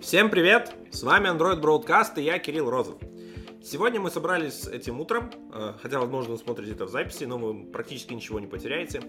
[0.00, 0.74] Всем привет!
[0.90, 2.96] С вами Android Broadcast и я, Кирилл Розов.
[3.62, 7.66] Сегодня мы собрались этим утром, э, хотя, возможно, вы смотрите это в записи, но вы
[7.66, 9.02] практически ничего не потеряете.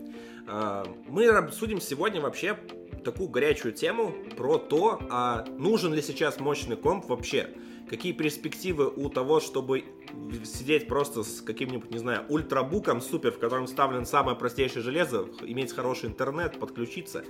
[0.49, 2.57] Э, мы обсудим сегодня вообще
[3.05, 7.48] такую горячую тему про то, а нужен ли сейчас мощный комп вообще.
[7.92, 9.84] Какие перспективы у того, чтобы
[10.46, 15.73] сидеть просто с каким-нибудь, не знаю, ультрабуком супер, в котором вставлен самое простейшее железо, иметь
[15.73, 17.26] хороший интернет, подключиться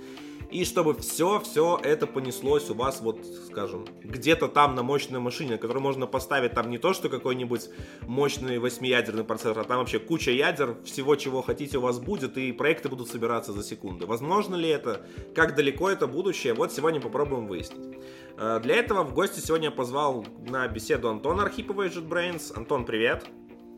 [0.52, 5.58] и чтобы все-все это понеслось у вас, вот, скажем, где-то там на мощной машине, на
[5.58, 7.70] которой можно поставить там не то, что какой-нибудь
[8.02, 12.52] мощный восьмиядерный процессор, а там вообще куча ядер, всего, чего хотите у вас будет, и
[12.52, 14.04] проекты будут собираться за секунды.
[14.04, 15.06] Возможно ли это?
[15.34, 16.52] Как далеко это будущее?
[16.52, 17.96] Вот сегодня попробуем выяснить.
[18.42, 22.56] Э, для этого в гости сегодня позвал на беседу Антона Архипова из JetBrains.
[22.56, 23.24] Антон, привет.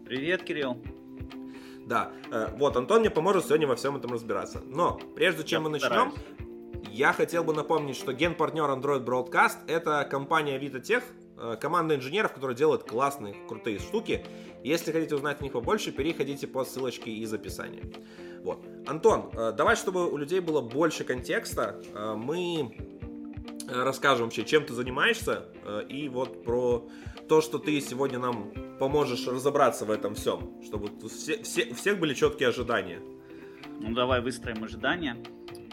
[0.06, 0.82] Привет, Кирилл.
[1.86, 4.62] Да, э, вот Антон мне поможет сегодня во всем этом разбираться.
[4.64, 6.14] Но прежде чем я мы начнем,
[6.90, 11.02] я хотел бы напомнить, что генпартнер Android Broadcast это компания VitaTech,
[11.36, 14.24] э, команда инженеров, которая делает классные, крутые штуки.
[14.62, 17.82] Если хотите узнать о них побольше, переходите по ссылочке из описания.
[18.42, 18.64] Вот.
[18.86, 21.82] Антон, давай, чтобы у людей было больше контекста,
[22.16, 22.74] мы
[23.82, 25.48] расскажем вообще, чем ты занимаешься,
[25.88, 26.88] и вот про
[27.28, 31.98] то, что ты сегодня нам поможешь разобраться в этом всем, чтобы все, все, у всех
[31.98, 33.00] были четкие ожидания.
[33.80, 35.16] Ну, давай выстроим ожидания.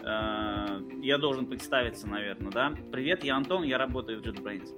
[0.04, 2.74] Э, я должен представиться, наверное, да?
[2.92, 4.70] Привет, я Антон, я работаю в JetBrains.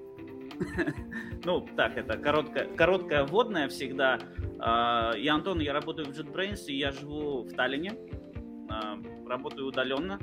[1.45, 4.17] Ну, так, это короткая, короткая вводная всегда.
[4.59, 7.97] Э, я Антон, я работаю в JetBrains, и я живу в Таллине.
[8.69, 10.19] Э, работаю удаленно.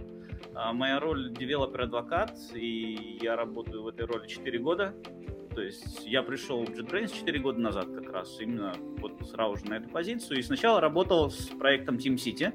[0.72, 4.94] Моя роль developer advocate, и я работаю в этой роли 4 года.
[5.54, 9.66] То есть я пришел в JetBrains 4 года назад как раз, именно вот сразу же
[9.66, 10.38] на эту позицию.
[10.38, 12.52] И сначала работал с проектом Team City,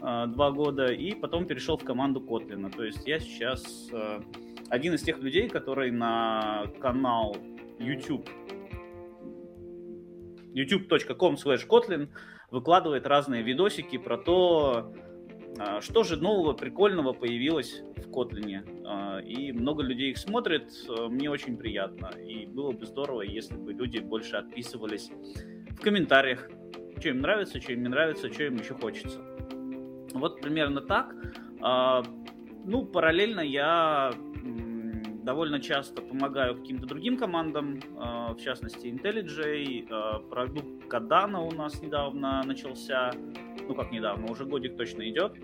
[0.00, 2.70] а, два года, и потом перешел в команду Котлина.
[2.70, 4.20] То есть я сейчас э,
[4.68, 7.36] один из тех людей, который на канал
[7.78, 8.28] YouTube
[10.54, 12.08] youtube.com slash kotlin
[12.50, 14.92] выкладывает разные видосики про то, а,
[15.80, 18.64] что же нового, прикольного появилось в Котлине.
[18.84, 20.72] А, и много людей их смотрит,
[21.08, 22.10] мне очень приятно.
[22.18, 25.10] И было бы здорово, если бы люди больше отписывались
[25.70, 26.48] в комментариях,
[26.98, 29.20] что им нравится, что им не нравится, что им еще хочется.
[30.12, 31.14] Вот примерно так.
[31.60, 32.02] А,
[32.64, 34.12] ну, параллельно я
[35.22, 41.80] довольно часто помогаю каким-то другим командам, а, в частности IntelliJ, а, продукт Cardano у нас
[41.82, 43.12] недавно начался,
[43.68, 45.34] ну как недавно, уже годик точно идет.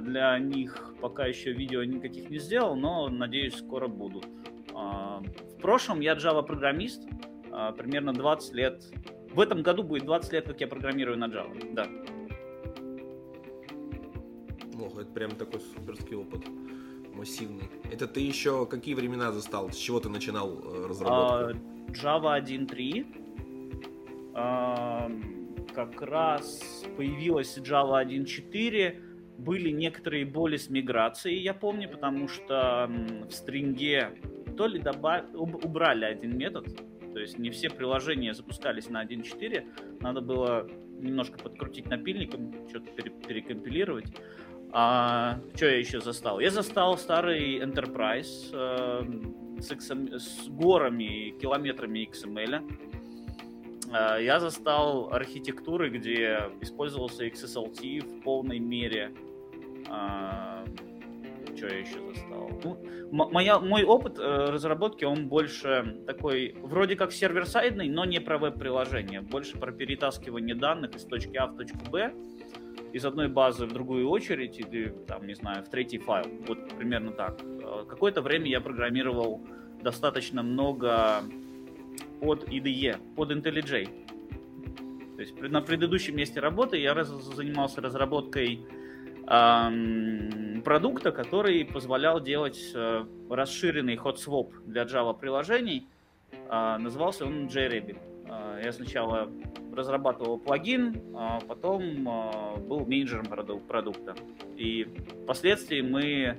[0.00, 4.26] Для них пока еще видео никаких не сделал, но надеюсь скоро будут.
[4.72, 7.02] В прошлом я Java программист,
[7.76, 8.82] примерно 20 лет.
[9.34, 11.86] В этом году будет 20 лет, как я программирую на Java, да
[14.82, 15.02] неплохо.
[15.02, 16.44] Это прям такой суперский опыт.
[17.14, 17.68] Массивный.
[17.90, 19.70] Это ты еще какие времена застал?
[19.70, 21.50] С чего ты начинал э, разработку?
[21.50, 23.06] Uh, Java 1.3.
[24.34, 29.00] Uh, как раз появилась Java 1.4.
[29.38, 32.88] Были некоторые боли с миграцией, я помню, потому что
[33.28, 34.18] в стринге
[34.56, 35.24] то ли добав...
[35.34, 36.66] убрали один метод,
[37.12, 40.68] то есть не все приложения запускались на 1.4, надо было
[41.00, 44.06] немножко подкрутить напильником, что-то перекомпилировать.
[44.72, 46.40] А, что я еще застал?
[46.40, 52.62] Я застал старый Enterprise э, с, XM, с горами, километрами XML.
[53.92, 59.12] Э, я застал архитектуры, где использовался XSLT в полной мере.
[59.90, 60.64] Э,
[61.54, 62.50] что я еще застал?
[62.64, 68.38] Ну, моя, мой опыт э, разработки, он больше такой, вроде как сервер-сайдный, но не про
[68.38, 69.20] веб-приложение.
[69.20, 72.14] Больше про перетаскивание данных из точки А в точку Б
[72.92, 76.26] из одной базы в другую очередь или, там, не знаю, в третий файл.
[76.46, 77.40] Вот примерно так.
[77.42, 79.40] Э, какое-то время я программировал
[79.82, 81.22] достаточно много
[82.20, 83.88] под IDE, под IntelliJ.
[85.16, 88.60] То есть на предыдущем месте работы я раз, занимался разработкой
[89.26, 95.86] эм, продукта, который позволял делать э, расширенный hot swap для Java приложений.
[96.32, 97.98] Э, назывался он JRabbit.
[98.26, 99.30] Э, я сначала
[99.74, 104.14] разрабатывал плагин, а потом а, был менеджером продукта.
[104.56, 104.86] И
[105.22, 106.38] впоследствии мы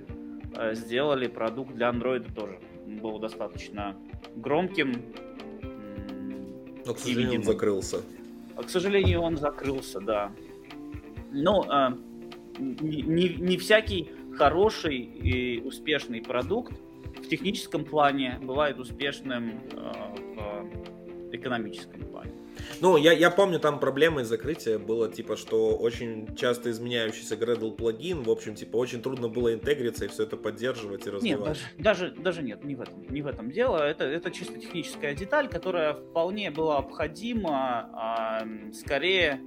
[0.55, 2.59] а, сделали продукт для Android тоже.
[2.85, 3.95] Он был достаточно
[4.35, 4.93] громким.
[6.85, 8.01] Но, к сожалению, он закрылся.
[8.55, 10.31] К сожалению, он закрылся, да.
[11.31, 11.97] Но
[12.59, 16.73] не, не, не всякий хороший и успешный продукт
[17.17, 22.42] в техническом плане бывает успешным в экономическом плане.
[22.81, 28.23] Ну, я, я помню, там проблемы закрытия было, типа, что очень часто изменяющийся Gradle плагин,
[28.23, 31.57] в общем, типа, очень трудно было интегриться и все это поддерживать и развивать.
[31.77, 33.77] Нет, даже, даже, даже нет, не в этом, не в этом дело.
[33.77, 39.39] Это, это чисто техническая деталь, которая вполне была обходима, а, скорее,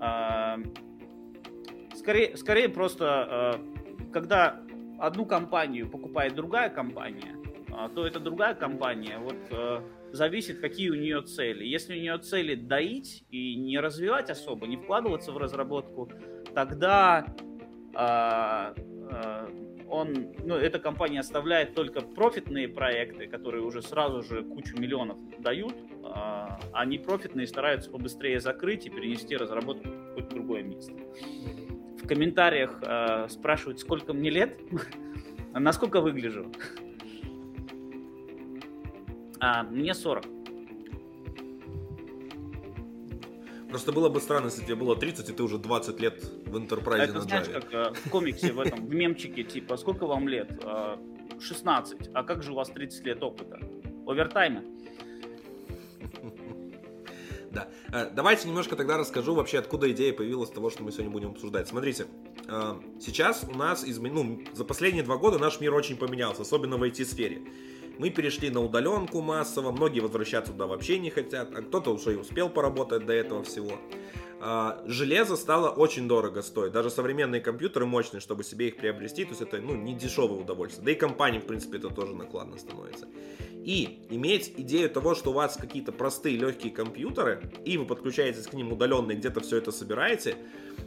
[0.00, 0.58] а,
[1.96, 3.60] скорее, скорее просто, а,
[4.12, 4.62] когда
[4.98, 7.36] одну компанию покупает другая компания,
[7.72, 9.82] а, то эта другая компания вот а,
[10.12, 11.64] зависит, какие у нее цели.
[11.64, 16.10] Если у нее цели доить и не развивать особо, не вкладываться в разработку,
[16.54, 17.26] тогда
[17.94, 18.74] э,
[19.88, 25.74] он, ну, эта компания оставляет только профитные проекты, которые уже сразу же кучу миллионов дают,
[25.74, 30.94] э, а непрофитные стараются побыстрее закрыть и перенести разработку в какое-то другое место.
[32.02, 34.58] В комментариях э, спрашивают, сколько мне лет,
[35.54, 36.50] насколько выгляжу.
[39.42, 40.24] А, мне 40.
[43.70, 46.98] Просто было бы странно, если тебе было 30, и ты уже 20 лет в Enterprise
[46.98, 50.62] Это знаешь, как э, в комиксе в этом, в мемчике, типа, сколько вам лет?
[50.62, 50.96] Э,
[51.40, 52.10] 16.
[52.14, 53.58] А как же у вас 30 лет опыта?
[54.06, 54.64] Овертаймы.
[57.50, 57.68] Да.
[57.92, 61.68] Э, давайте немножко тогда расскажу вообще, откуда идея появилась того, что мы сегодня будем обсуждать.
[61.68, 62.06] Смотрите,
[62.48, 64.14] э, сейчас у нас измен...
[64.14, 67.42] ну, за последние два года наш мир очень поменялся, особенно в IT-сфере.
[68.02, 72.16] Мы перешли на удаленку массово, многие возвращаться туда вообще не хотят, а кто-то уже и
[72.16, 73.78] успел поработать до этого всего.
[74.40, 76.72] А, железо стало очень дорого стоить.
[76.72, 80.84] Даже современные компьютеры мощные, чтобы себе их приобрести, то есть это ну, не дешевое удовольствие.
[80.84, 83.06] Да и компании, в принципе, это тоже накладно становится.
[83.64, 88.52] И иметь идею того, что у вас какие-то простые легкие компьютеры, и вы подключаетесь к
[88.54, 90.36] ним удаленно и где-то все это собираете,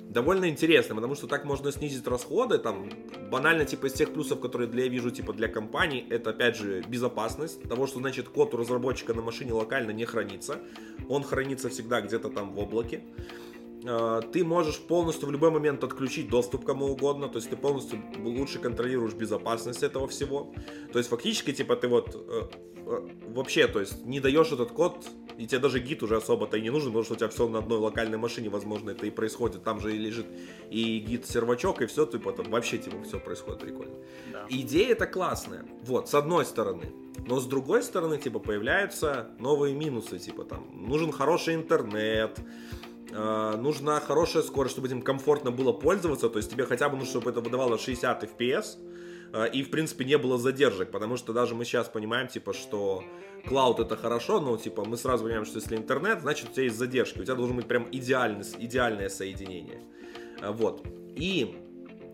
[0.09, 2.89] довольно интересно, потому что так можно снизить расходы, там,
[3.31, 6.83] банально, типа, из тех плюсов, которые для, я вижу, типа, для компаний, это, опять же,
[6.87, 10.59] безопасность, того, что, значит, код у разработчика на машине локально не хранится,
[11.09, 13.01] он хранится всегда где-то там в облаке,
[14.31, 18.59] ты можешь полностью в любой момент отключить доступ кому угодно, то есть ты полностью лучше
[18.59, 20.53] контролируешь безопасность этого всего.
[20.91, 22.41] То есть фактически, типа, ты вот э,
[22.85, 25.05] э, вообще, то есть не даешь этот код,
[25.37, 27.59] и тебе даже гид уже особо-то и не нужен, потому что у тебя все на
[27.59, 30.25] одной локальной машине, возможно, это и происходит, там же и лежит
[30.69, 33.95] и гид-сервачок, и все, типа, там вообще, типа, все происходит прикольно.
[34.31, 34.45] Да.
[34.49, 36.91] Идея это классная, вот, с одной стороны.
[37.27, 42.39] Но с другой стороны, типа, появляются новые минусы, типа, там, нужен хороший интернет,
[43.15, 47.11] э, нужна хорошая скорость, чтобы этим комфортно было пользоваться, то есть тебе хотя бы нужно,
[47.11, 48.77] чтобы это выдавало 60 FPS,
[49.33, 53.03] э, и, в принципе, не было задержек, потому что даже мы сейчас понимаем, типа, что
[53.47, 56.77] клауд это хорошо, но, типа, мы сразу понимаем, что если интернет, значит, у тебя есть
[56.77, 59.81] задержки, у тебя должен быть прям идеальный, идеальное соединение.
[60.41, 60.85] Э, вот.
[61.15, 61.55] И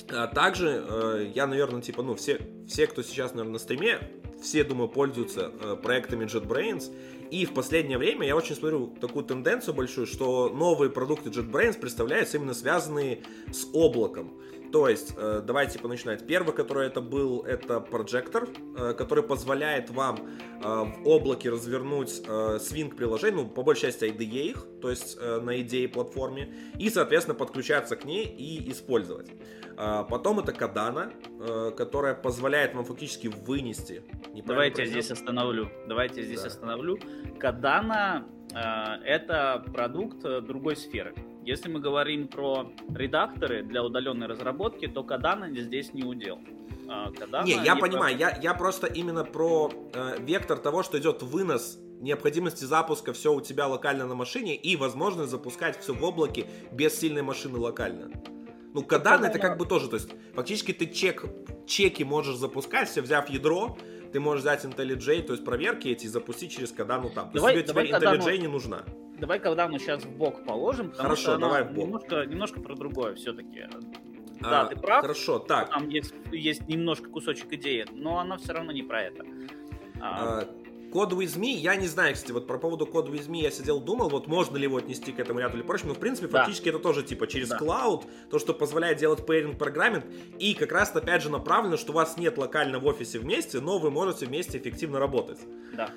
[0.09, 3.99] э, также э, я, наверное, типа, ну, все, все, кто сейчас, наверное, на стриме,
[4.41, 6.91] все, думаю, пользуются э, проектами JetBrains,
[7.31, 12.37] и в последнее время я очень смотрю такую тенденцию большую, что новые продукты JetBrains представляются
[12.37, 14.33] именно связанные с облаком.
[14.71, 16.25] То есть, э, давайте типа начинать.
[16.25, 18.47] Первый, который это был, это прожектор,
[18.77, 24.05] э, который позволяет вам э, в облаке развернуть э, свинг приложений, ну, по большей части
[24.05, 29.29] IDE их, то есть э, на идее платформе, и, соответственно, подключаться к ней и использовать.
[29.77, 34.03] Э, потом это Кадана, э, которая позволяет вам фактически вынести.
[34.45, 35.69] Давайте я здесь остановлю.
[35.87, 36.47] Давайте я здесь да.
[36.47, 36.97] остановлю.
[37.39, 41.13] Кадана э, это продукт э, другой сферы.
[41.43, 46.39] Если мы говорим про редакторы для удаленной разработки, то Кадана здесь не удел.
[47.17, 48.29] Кадана не, я понимаю, про...
[48.29, 53.41] я, я просто именно про э, вектор того, что идет вынос необходимости запуска все у
[53.41, 58.11] тебя локально на машине и возможность запускать все в облаке без сильной машины локально.
[58.73, 61.25] Ну, Кадан это как бы тоже, то есть фактически ты чек,
[61.67, 63.77] чеки можешь запускать, все взяв ядро,
[64.11, 67.31] ты можешь взять IntelliJ, то есть проверки эти, и запустить через Кадану там.
[67.33, 68.83] Давай, то есть тебе IntelliJ не нужна.
[69.21, 71.85] Давай Кадану сейчас в бок положим, Хорошо, давай в бок.
[71.85, 73.67] Немножко, немножко про другое все-таки.
[74.41, 75.01] А, да, ты прав.
[75.01, 75.69] Хорошо, так.
[75.69, 79.23] Там есть, есть немножко кусочек идеи, но она все равно не про это.
[80.01, 80.47] А, а
[80.91, 83.79] Code with me, я не знаю, кстати, вот про поводу Code with me я сидел,
[83.79, 86.39] думал, вот можно ли его отнести к этому ряду или прочему, но в принципе да.
[86.39, 87.59] фактически это тоже типа через да.
[87.59, 90.03] cloud, то, что позволяет делать pairing программинг,
[90.39, 93.77] и как раз опять же направлено, что у вас нет локально в офисе вместе, но
[93.77, 95.39] вы можете вместе эффективно работать.
[95.73, 95.91] Да.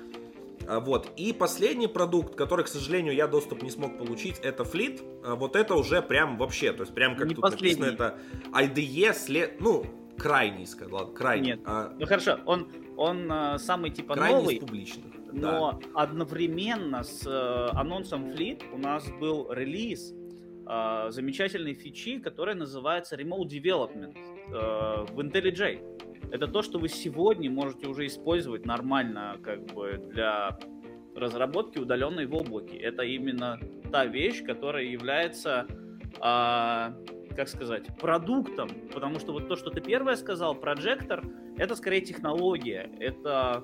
[0.67, 1.11] А, вот.
[1.17, 5.01] И последний продукт, который, к сожалению, я доступ не смог получить, это Fleet.
[5.23, 7.81] А, вот это уже прям вообще, то есть прям как не тут последний.
[7.81, 8.19] написано, это
[8.51, 9.61] IDE, след...
[9.61, 9.85] ну,
[10.17, 11.51] крайний, сказал, крайний.
[11.51, 11.93] Нет, а...
[11.97, 12.67] ну хорошо, он
[12.97, 14.59] он э, самый типа Крайне новый.
[14.59, 15.13] публичных.
[15.31, 16.01] Но да.
[16.01, 20.13] одновременно с э, анонсом Fleet у нас был релиз
[20.65, 26.14] э, замечательной фичи, которая называется Remote Development э, в IntelliJ.
[26.31, 30.57] Это то, что вы сегодня можете уже использовать нормально, как бы для
[31.15, 32.77] разработки, удаленной в облаке.
[32.77, 33.59] Это именно
[33.91, 35.65] та вещь, которая является,
[36.19, 36.93] а,
[37.35, 38.69] как сказать, продуктом.
[38.93, 41.23] Потому что вот то, что ты первое сказал, прожектор,
[41.57, 42.91] это скорее технология.
[42.99, 43.63] Это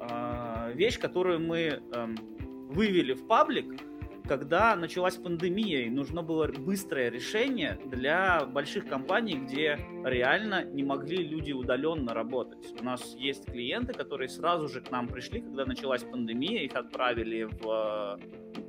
[0.00, 2.08] а, вещь, которую мы а,
[2.68, 3.80] вывели в паблик,
[4.28, 11.16] когда началась пандемия, и нужно было быстрое решение для больших компаний, где реально не могли
[11.16, 12.74] люди удаленно работать.
[12.78, 17.44] У нас есть клиенты, которые сразу же к нам пришли, когда началась пандемия, их отправили
[17.44, 18.20] в,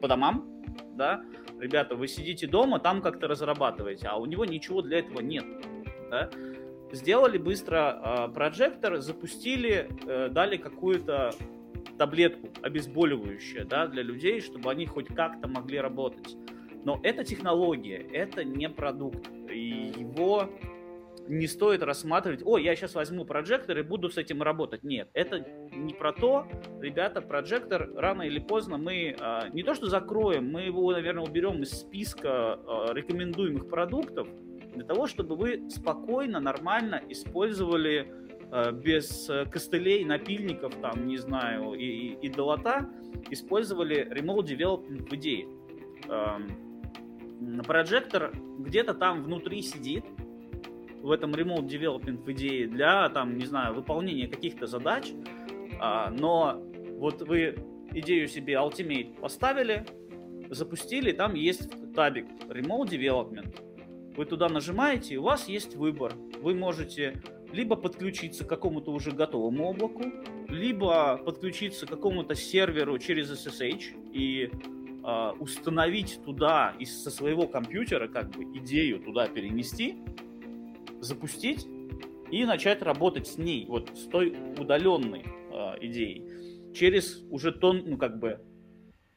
[0.01, 0.63] по домам,
[0.95, 1.21] да,
[1.59, 5.45] ребята, вы сидите дома, там как-то разрабатываете, а у него ничего для этого нет,
[6.09, 6.29] да.
[6.91, 11.31] Сделали быстро э, прожектор, запустили, э, дали какую-то
[11.99, 16.35] таблетку обезболивающую да, для людей, чтобы они хоть как-то могли работать.
[16.85, 19.29] Но это технология, это не продукт.
[19.51, 20.49] И его
[21.27, 24.83] не стоит рассматривать, о, я сейчас возьму прожектор и буду с этим работать.
[24.83, 26.47] Нет, это не про то.
[26.79, 31.61] Ребята, прожектор рано или поздно мы а, не то что закроем, мы его, наверное, уберем
[31.61, 34.27] из списка а, рекомендуемых продуктов
[34.73, 38.28] для того, чтобы вы спокойно, нормально использовали Э,
[38.71, 42.89] без э, костылей, напильников, там, не знаю, и, и, и долота,
[43.29, 45.47] использовали Remote Development в идее.
[46.07, 50.03] Эм, прожектор где-то там внутри сидит,
[51.01, 55.11] в этом Remote Development в идее для, там, не знаю, выполнения каких-то задач,
[55.79, 56.61] а, но
[56.97, 57.57] вот вы
[57.91, 59.85] идею себе Ultimate поставили,
[60.49, 64.15] запустили, там есть табик Remote Development.
[64.15, 66.13] Вы туда нажимаете, и у вас есть выбор.
[66.41, 70.03] Вы можете либо подключиться к какому-то уже готовому облаку,
[70.47, 74.49] либо подключиться к какому-то серверу через SSH и
[75.03, 79.97] э, установить туда из со своего компьютера как бы идею туда перенести,
[80.99, 81.67] запустить
[82.31, 86.73] и начать работать с ней, вот с той удаленной э, идеей.
[86.73, 88.39] Через уже тон, ну как бы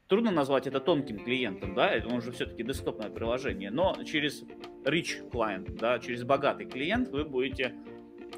[0.08, 4.42] трудно назвать это тонким клиентом, да, это уже все-таки десктопное приложение, но через
[4.84, 7.74] rich client, да, через богатый клиент вы будете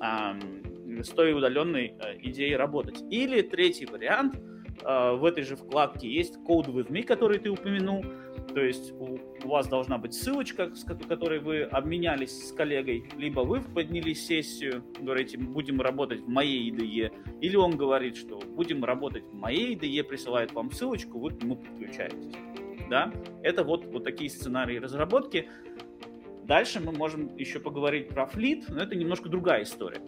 [0.01, 3.03] с той удаленной э, идеей работать.
[3.11, 8.05] Или третий вариант, э, в этой же вкладке есть Code with Me, который ты упомянул,
[8.55, 13.61] то есть у, вас должна быть ссылочка, с которой вы обменялись с коллегой, либо вы
[13.61, 19.35] подняли сессию, говорите, будем работать в моей IDE, или он говорит, что будем работать в
[19.35, 22.33] моей IDE, присылает вам ссылочку, вы к нему подключаетесь.
[22.89, 23.13] Да?
[23.43, 25.49] Это вот, вот такие сценарии разработки.
[26.45, 30.01] Дальше мы можем еще поговорить про флит, но это немножко другая история.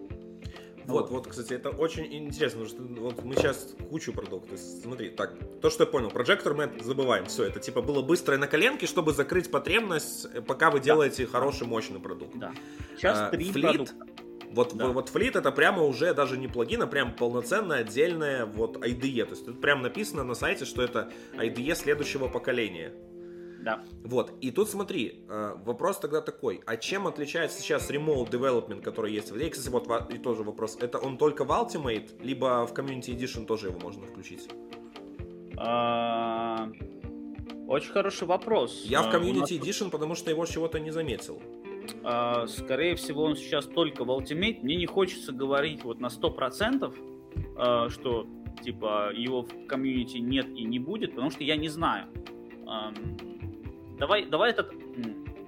[0.87, 4.61] Вот, вот, кстати, это очень интересно, потому что вот мы сейчас кучу продуктов.
[4.61, 7.27] Смотри, так, то, что я понял, прожектор мы забываем.
[7.27, 11.33] Все, это типа было быстро на коленке, чтобы закрыть потребность, э, пока вы делаете да.
[11.33, 12.37] хороший, мощный продукт.
[12.37, 12.53] Да.
[12.97, 13.95] Сейчас а, три продукта.
[14.53, 14.89] Вот, да.
[14.89, 19.25] вот Fleet это прямо уже даже не плагин, а прям полноценная отдельная вот IDE.
[19.25, 22.93] То есть тут прям написано на сайте, что это IDE следующего поколения.
[23.67, 23.81] Да.
[24.05, 29.13] Вот, и тут смотри, э, вопрос тогда такой, а чем отличается сейчас Remote Development, который
[29.13, 29.51] есть в?
[29.51, 33.67] Кстати, вот и тоже вопрос, это он только в Ultimate, либо в Community Edition тоже
[33.67, 34.49] его можно включить?
[35.57, 36.71] А,
[37.67, 38.85] очень хороший вопрос.
[38.85, 41.43] Я в а, Community Edition, потому что его чего-то не заметил.
[42.05, 44.61] А, скорее всего, он сейчас только в Ultimate.
[44.63, 48.27] Мне не хочется говорить вот на 100%, что
[48.63, 52.07] типа его в комьюнити нет и не будет, потому что я не знаю.
[53.99, 54.73] Давай, давай этот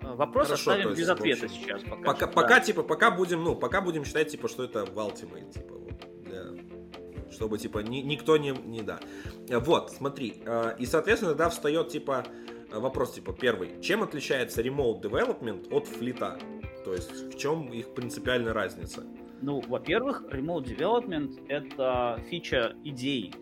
[0.01, 1.83] вопрос Хорошо, оставим есть, без ответа общем, сейчас.
[1.83, 2.61] Пока, пока, что, пока да.
[2.61, 7.33] типа, пока будем, ну, пока будем считать, типа, что это в Ultimate, типа, вот, для,
[7.33, 9.01] чтобы, типа, ни, никто не, не, да.
[9.49, 12.25] Вот, смотри, э, и, соответственно, да, встает, типа,
[12.73, 16.39] вопрос, типа, первый, чем отличается Remote Development от флита?
[16.85, 19.05] То есть, в чем их принципиальная разница?
[19.41, 23.33] Ну, во-первых, Remote Development— это фича идей,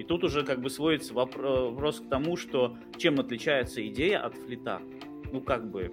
[0.00, 4.80] и тут уже как бы сводится вопрос к тому, что чем отличается идея от флита.
[5.30, 5.92] Ну, как бы,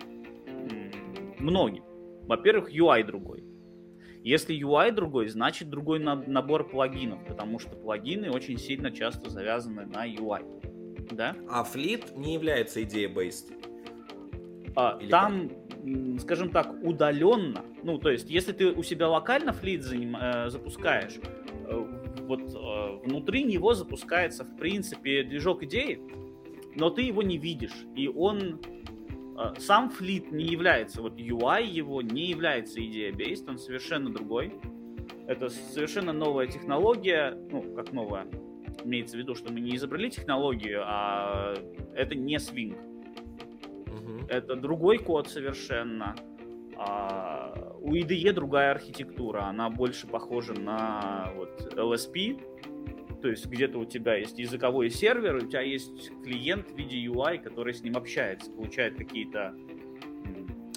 [1.40, 1.84] многим.
[2.24, 3.44] Во-первых, UI другой.
[4.24, 10.08] Если UI другой, значит другой набор плагинов, потому что плагины очень сильно часто завязаны на
[10.08, 11.12] UI.
[11.12, 11.36] Да?
[11.50, 14.72] А флит не является идеей-based?
[14.78, 16.22] А, там, как?
[16.22, 21.20] скажем так, удаленно, ну, то есть, если ты у себя локально флит заним, э, запускаешь,
[21.68, 21.97] э,
[22.28, 26.00] вот э, внутри него запускается, в принципе, движок идеи,
[26.76, 27.86] но ты его не видишь.
[27.96, 28.60] И он
[29.38, 34.54] э, сам флит не является, вот UI его не является идея based, он совершенно другой.
[35.28, 38.28] Это совершенно новая технология, ну, как новая,
[38.84, 41.56] имеется в виду, что мы не изобрели технологию, а
[41.96, 42.78] это не Swing.
[43.88, 44.28] Угу.
[44.30, 46.16] Это другой код совершенно.
[46.80, 52.40] А у IDE другая архитектура, она больше похожа на вот LSP,
[53.22, 57.40] то есть где-то у тебя есть языковой сервер, у тебя есть клиент в виде UI,
[57.40, 59.56] который с ним общается, получает какие-то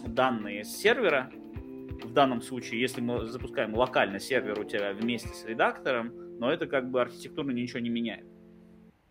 [0.07, 1.31] данные с сервера.
[2.03, 6.67] В данном случае, если мы запускаем локально сервер у тебя вместе с редактором, но это
[6.67, 8.25] как бы архитектурно ничего не меняет.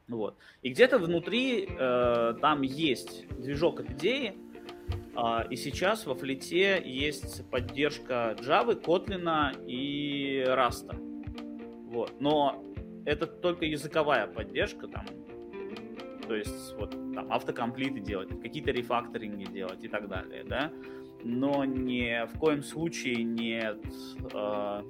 [0.07, 0.37] Вот.
[0.63, 4.35] И где-то внутри э, там есть движок от идеи,
[5.49, 10.95] и сейчас во флите есть поддержка Java, Kotlin и Rust.
[11.89, 12.13] Вот.
[12.19, 12.63] Но
[13.05, 15.05] это только языковая поддержка, там,
[16.27, 20.71] то есть вот там автокомплиты делать, какие-то рефакторинги делать и так далее, да,
[21.23, 23.79] но ни в коем случае нет
[24.31, 24.81] э,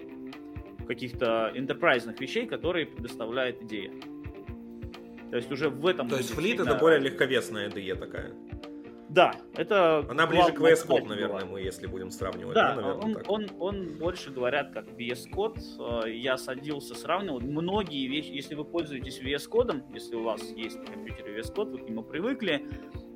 [0.86, 3.94] каких-то интерпрайзных вещей, которые предоставляет идея.
[5.29, 6.10] То есть уже в этом...
[6.10, 8.34] То есть флит это более легковесная IDE такая?
[9.10, 10.06] Да, это...
[10.08, 12.54] Она ближе к VS Code, наверное, мы, если будем сравнивать.
[12.54, 13.30] Да, да наверное, он, так.
[13.30, 16.06] Он, он больше говорят как VS Code.
[16.06, 17.42] Э, я садился, сравнивал.
[17.42, 21.72] Многие вещи, если вы пользуетесь VS Code, если у вас есть в компьютере VS Code,
[21.72, 22.68] вы к нему привыкли,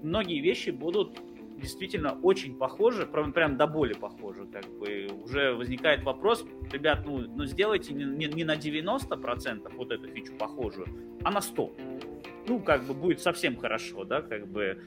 [0.01, 1.19] многие вещи будут
[1.61, 4.47] действительно очень похожи, прям, прям до боли похожи.
[4.47, 9.91] Как бы уже возникает вопрос, ребят, ну, ну сделайте не, не, не на 90% вот
[9.91, 10.87] эту фичу похожую,
[11.23, 12.13] а на 100%
[12.47, 14.81] ну, как бы будет совсем хорошо, да, как бы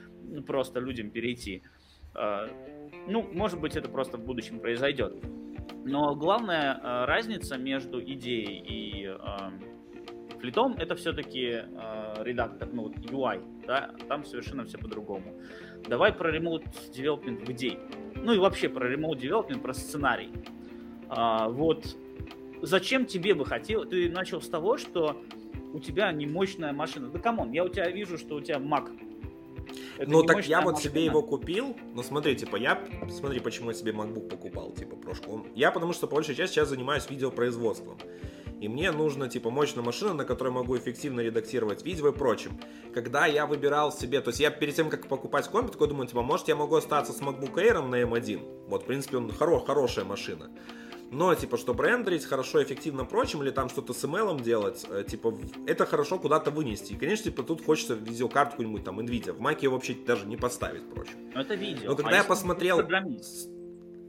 [0.47, 1.63] просто людям перейти.
[2.15, 2.49] А,
[3.07, 5.15] ну, может быть, это просто в будущем произойдет.
[5.85, 9.53] Но главная а, разница между идеей и а,
[10.41, 11.63] флитом это все-таки
[12.21, 15.35] редактор, ну, UI, да, там совершенно все по-другому.
[15.89, 17.79] Давай про remote development в идей.
[18.15, 20.31] Ну и вообще про remote development, про сценарий.
[21.09, 21.97] вот
[22.63, 25.23] зачем тебе бы хотел, ты начал с того, что
[25.73, 27.09] у тебя не мощная машина.
[27.09, 29.06] Да come on, я у тебя вижу, что у тебя Mac.
[29.99, 30.91] Это ну так я вот машина.
[30.91, 35.47] себе его купил, но смотри, типа, я, смотри, почему я себе MacBook покупал, типа, Прошку.
[35.55, 37.99] Я потому что по большей части сейчас занимаюсь видеопроизводством.
[38.61, 42.59] И мне нужно, типа, мощная машина, на которой могу эффективно редактировать видео и прочим.
[42.95, 46.23] Когда я выбирал себе, то есть я перед тем, как покупать комп, такой думаю, типа,
[46.23, 48.69] может я могу остаться с MacBook Air на M1.
[48.69, 50.51] Вот, в принципе, он хоро хорошая машина.
[51.11, 55.39] Но, типа, чтобы рендерить хорошо, эффективно, прочим, или там что-то с ML делать, э, типа,
[55.67, 56.95] это хорошо куда-то вынести.
[56.95, 59.33] И, конечно, типа, тут хочется видеокарту какую-нибудь там NVIDIA.
[59.33, 61.15] В Маке вообще даже не поставить, впрочем.
[61.33, 61.91] Но это видео.
[61.91, 62.83] Но когда а я посмотрел...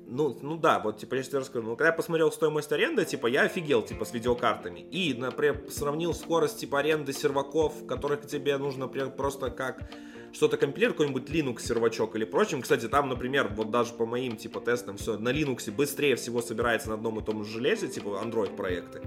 [0.09, 1.67] Ну, ну да, вот, типа, я тебе расскажу.
[1.67, 4.79] Ну, когда я посмотрел стоимость аренды, типа, я офигел, типа, с видеокартами.
[4.79, 9.91] И, например, сравнил скорость, типа, аренды серваков, которых тебе нужно, например, просто как
[10.33, 12.61] что-то компилирует, какой-нибудь Linux сервачок или прочим.
[12.61, 16.89] Кстати, там, например, вот даже по моим, типа, тестам, все на Linux быстрее всего собирается
[16.89, 19.01] на одном и том же железе, типа, Android проекты.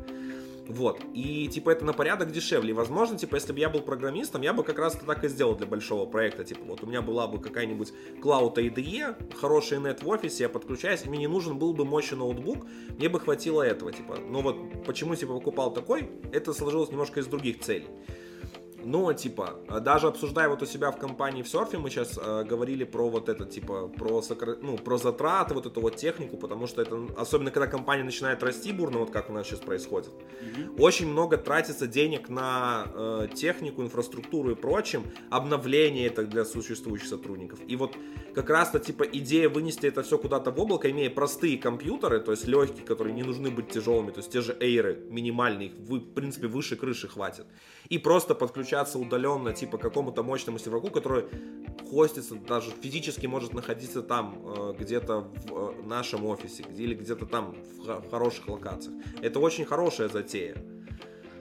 [0.71, 1.01] Вот.
[1.15, 2.71] И, типа, это на порядок дешевле.
[2.71, 5.57] И, возможно, типа, если бы я был программистом, я бы как раз так и сделал
[5.57, 6.45] для большого проекта.
[6.45, 11.05] Типа, вот у меня была бы какая-нибудь Cloud IDE, хороший нет в офисе, я подключаюсь,
[11.07, 14.19] мне не нужен был бы мощный ноутбук, мне бы хватило этого, типа.
[14.29, 17.89] Но вот почему, типа, покупал такой, это сложилось немножко из других целей.
[18.85, 22.85] Но, типа, даже обсуждая вот у себя в компании в серфе, мы сейчас э, говорили
[22.85, 24.59] про вот это, типа, про, сокр...
[24.63, 28.73] ну, про затраты, вот эту вот технику, потому что это, особенно когда компания начинает расти
[28.73, 30.81] бурно, вот как у нас сейчас происходит, mm-hmm.
[30.81, 37.59] очень много тратится денег на э, технику, инфраструктуру и прочим, обновление это для существующих сотрудников.
[37.67, 37.97] И вот
[38.35, 42.47] как раз-то, типа, идея вынести это все куда-то в облако, имея простые компьютеры, то есть
[42.47, 46.47] легкие, которые не нужны быть тяжелыми, то есть те же эйры минимальные, их, в принципе,
[46.47, 47.47] выше крыши хватит
[47.91, 51.25] и просто подключаться удаленно, типа, к какому-то мощному серваку, который
[51.91, 57.57] хостится, даже физически может находиться там, э, где-то в э, нашем офисе, или где-то там
[57.79, 58.95] в хороших локациях.
[59.21, 60.57] Это очень хорошая затея.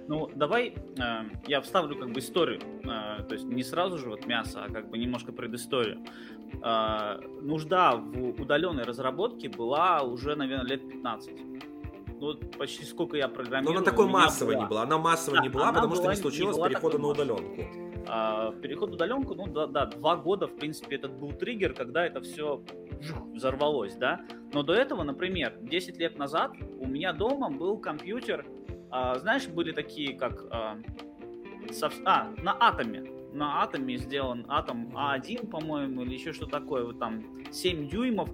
[0.07, 1.03] Ну, давай э,
[1.45, 2.59] я вставлю как бы историю.
[2.83, 5.99] Э, то есть не сразу же вот мясо, а как бы немножко предысторию.
[6.63, 11.29] Э, нужда в удаленной разработке была уже, наверное, лет 15
[12.19, 13.73] ну, почти сколько я программирую.
[13.73, 14.63] Но она такой массовой была.
[14.63, 14.81] не была.
[14.83, 17.63] Она массовой да, не была, потому была, что не случилось не перехода на удаленку.
[18.07, 22.05] А, переход на удаленку, ну да, да, два года, в принципе, этот был триггер, когда
[22.05, 22.63] это все
[23.33, 24.21] взорвалось, да.
[24.53, 28.45] Но до этого, например, 10 лет назад у меня дома был компьютер,
[28.89, 30.45] а, знаешь, были такие, как...
[30.51, 30.77] А,
[31.71, 33.11] со, а, на атоме.
[33.31, 38.29] На атоме сделан атом А1, по-моему, или еще что такое, вот там 7 дюймов.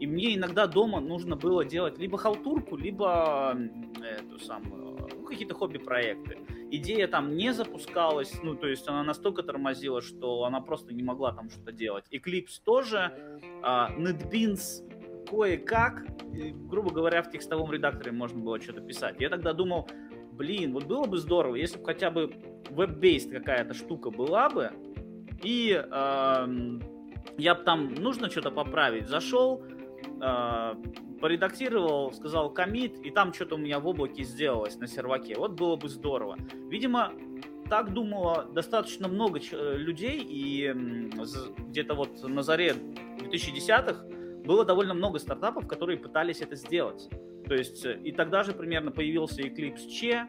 [0.00, 3.56] И мне иногда дома нужно было делать либо халтурку, либо
[4.00, 6.38] эту самую, ну, какие-то хобби-проекты.
[6.70, 11.32] Идея там не запускалась, ну, то есть она настолько тормозила, что она просто не могла
[11.32, 12.04] там что-то делать.
[12.12, 16.06] Eclipse тоже, а, NetBeans кое-как,
[16.68, 19.16] грубо говоря, в текстовом редакторе можно было что-то писать.
[19.18, 19.88] Я тогда думал,
[20.32, 22.32] блин, вот было бы здорово, если бы хотя бы
[22.70, 24.70] веб-бейст какая-то штука была бы,
[25.42, 26.46] и э,
[27.36, 29.62] я бы там нужно что-то поправить, зашел,
[30.20, 30.74] э,
[31.20, 35.36] поредактировал, сказал комит, и там что-то у меня в облаке сделалось на серваке.
[35.36, 36.36] Вот было бы здорово.
[36.68, 37.12] Видимо,
[37.68, 40.72] так думало достаточно много людей, и
[41.68, 42.74] где-то вот на заре
[43.20, 44.04] 2010-х
[44.44, 47.08] было довольно много стартапов, которые пытались это сделать.
[47.46, 50.26] То есть э, и тогда же примерно появился Eclipse Che,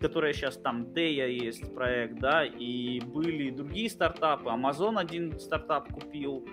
[0.00, 5.92] которая сейчас там Deya есть проект, да, и были и другие стартапы, Amazon один стартап
[5.92, 6.46] купил,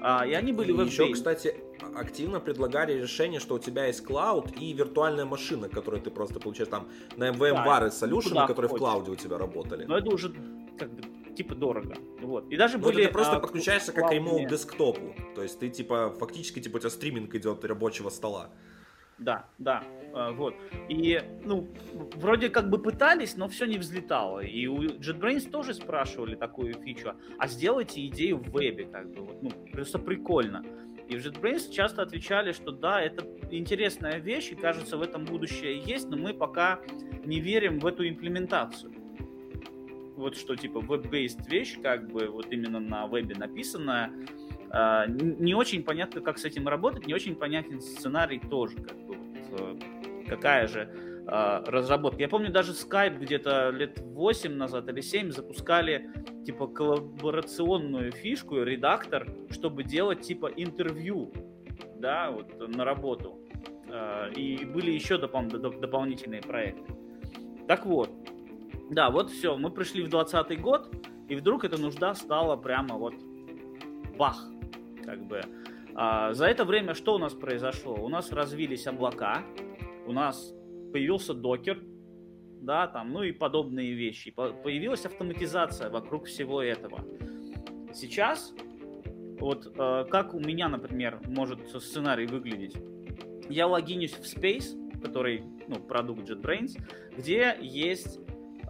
[0.00, 1.54] а, и они были в Еще, кстати,
[1.94, 6.70] активно предлагали решение, что у тебя есть клауд и виртуальная машина, которую ты просто получаешь
[6.70, 9.84] там на VMware да, Solution, которые в клауде у тебя работали.
[9.84, 10.32] Но это уже
[10.78, 11.02] как бы
[11.34, 11.94] типа дорого.
[12.20, 12.50] Вот.
[12.50, 13.06] И даже ну, были...
[13.06, 15.14] ты просто а, подключаешься как ремоут десктопу.
[15.34, 18.50] То есть ты типа фактически типа у тебя стриминг идет рабочего стола.
[19.20, 20.54] Да, да, а, вот.
[20.88, 21.68] И, ну,
[22.14, 24.40] вроде как бы пытались, но все не взлетало.
[24.40, 29.42] И у JetBrains тоже спрашивали такую фичу, а сделайте идею в вебе, как бы, вот,
[29.42, 30.64] ну, просто прикольно.
[31.06, 35.78] И в JetBrains часто отвечали, что да, это интересная вещь, и кажется, в этом будущее
[35.78, 36.80] есть, но мы пока
[37.24, 38.92] не верим в эту имплементацию.
[40.16, 44.12] Вот что типа веб-based вещь, как бы вот именно на вебе написанная,
[45.08, 49.60] не очень понятно, как с этим работать, не очень понятен сценарий тоже, как бы, вот,
[49.60, 49.78] э,
[50.28, 50.88] какая же
[51.26, 52.20] а, разработка.
[52.20, 56.10] Я помню, даже Skype где-то лет 8 назад или 7 запускали
[56.44, 61.32] типа коллаборационную фишку, редактор, чтобы делать типа интервью,
[61.96, 63.38] да, вот на работу.
[63.88, 66.92] А, и были еще допол- дополнительные проекты.
[67.68, 68.10] Так вот,
[68.90, 70.92] да, вот все, мы пришли в 2020 год,
[71.28, 73.14] и вдруг эта нужда стала прямо вот
[74.18, 74.48] бах,
[75.04, 75.42] как бы.
[75.94, 77.94] А, за это время что у нас произошло?
[77.94, 79.42] У нас развились облака,
[80.06, 80.54] у нас
[80.92, 81.80] появился докер,
[82.60, 84.30] да, там, ну и подобные вещи.
[84.30, 87.04] Появилась автоматизация вокруг всего этого.
[87.92, 88.54] Сейчас,
[89.38, 92.76] вот э, как у меня, например, может сценарий выглядеть?
[93.48, 96.78] Я логинюсь в Space, который, ну, продукт JetBrains,
[97.16, 98.20] где есть,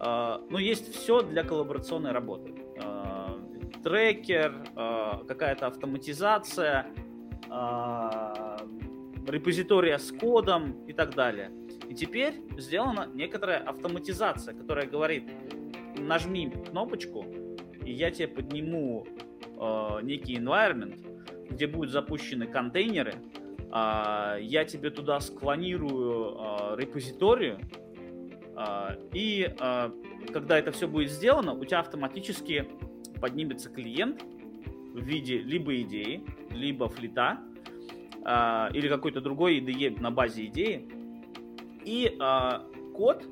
[0.01, 2.55] э, ну, есть все для коллаборационной работы
[3.83, 6.87] трекер, э, какая-то автоматизация,
[7.51, 8.57] э,
[9.27, 11.51] репозитория с кодом и так далее.
[11.89, 15.25] И теперь сделана некоторая автоматизация, которая говорит,
[15.99, 17.25] нажми кнопочку,
[17.85, 19.07] и я тебе подниму
[19.43, 20.97] э, некий environment,
[21.51, 23.15] где будут запущены контейнеры,
[23.73, 27.59] э, я тебе туда склонирую репозиторию,
[29.15, 29.49] и
[30.35, 32.69] когда это все будет сделано, у тебя автоматически
[33.21, 37.41] поднимется клиент в виде либо идеи, либо флита,
[38.25, 40.89] э, или какой-то другой IDE на базе идеи,
[41.85, 43.25] и э, код,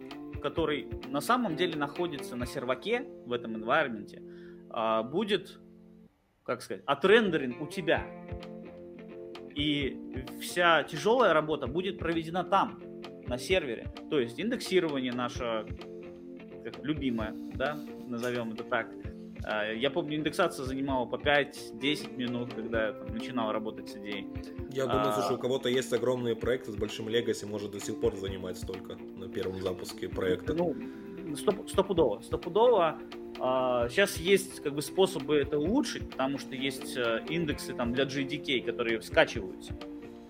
[0.42, 4.14] который на самом деле находится на серваке в этом environment,
[4.70, 5.58] э, будет,
[6.44, 8.06] как сказать, отрендерен у тебя.
[9.54, 12.80] И вся тяжелая работа будет проведена там,
[13.26, 13.92] на сервере.
[14.08, 15.66] То есть индексирование наше
[16.64, 18.88] как, любимое, да, назовем это так,
[19.48, 24.26] я помню, индексация занимала по 5-10 минут, когда я там, начинал работать с идеей.
[24.70, 25.12] Я думаю, а...
[25.12, 28.96] слушай, у кого-то есть огромные проекты с большим легаси, может до сих пор занимать столько
[29.16, 30.54] на первом запуске проекта.
[30.54, 30.76] Ну,
[31.36, 32.20] стоп, стопудово.
[32.20, 32.98] Стопудово.
[33.40, 38.04] А, сейчас есть как бы способы это улучшить, потому что есть э, индексы там для
[38.04, 39.74] GDK, которые скачиваются.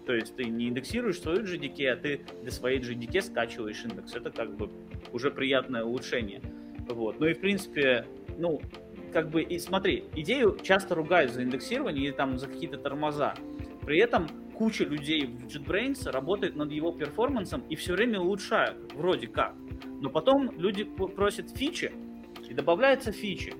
[0.06, 4.14] То есть ты не индексируешь свою GDK, а ты для своей GDK скачиваешь индекс.
[4.14, 4.70] Это как бы
[5.12, 6.40] уже приятное улучшение.
[6.88, 7.20] Вот.
[7.20, 8.06] Ну и в принципе,
[8.38, 8.60] ну,
[9.08, 13.34] как бы, и смотри, идею часто ругают за индексирование или там за какие-то тормоза.
[13.82, 18.92] При этом куча людей в JetBrains работает над его performance ом и все время улучшают,
[18.94, 19.54] вроде как.
[20.00, 21.92] Но потом люди просят фичи,
[22.48, 23.52] и добавляются фичи.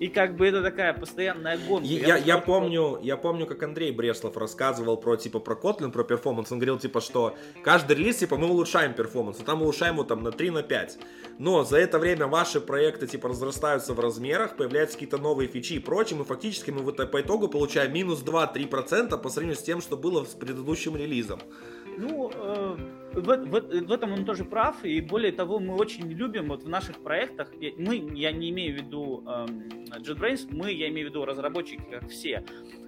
[0.00, 1.86] И как бы это такая постоянная гонка.
[1.86, 6.04] Я, я, я, помню, я помню, как Андрей Бреслав рассказывал про типа про Kotlin, про
[6.04, 6.50] performance.
[6.50, 10.22] Он говорил, типа, что каждый релиз, типа, мы улучшаем performance, а там улучшаем его там
[10.22, 10.98] на 3 на 5.
[11.38, 15.78] Но за это время ваши проекты типа разрастаются в размерах, появляются какие-то новые фичи и
[15.78, 20.24] прочее, и фактически мы по итогу получаем минус 2-3% по сравнению с тем, что было
[20.24, 21.40] с предыдущим релизом.
[21.98, 22.76] Ну, э,
[23.14, 26.68] в, в, в этом он тоже прав, и более того, мы очень любим вот в
[26.68, 29.46] наших проектах, мы, я не имею в виду э,
[29.98, 32.44] JetBrains, мы, я имею в виду разработчики, как все,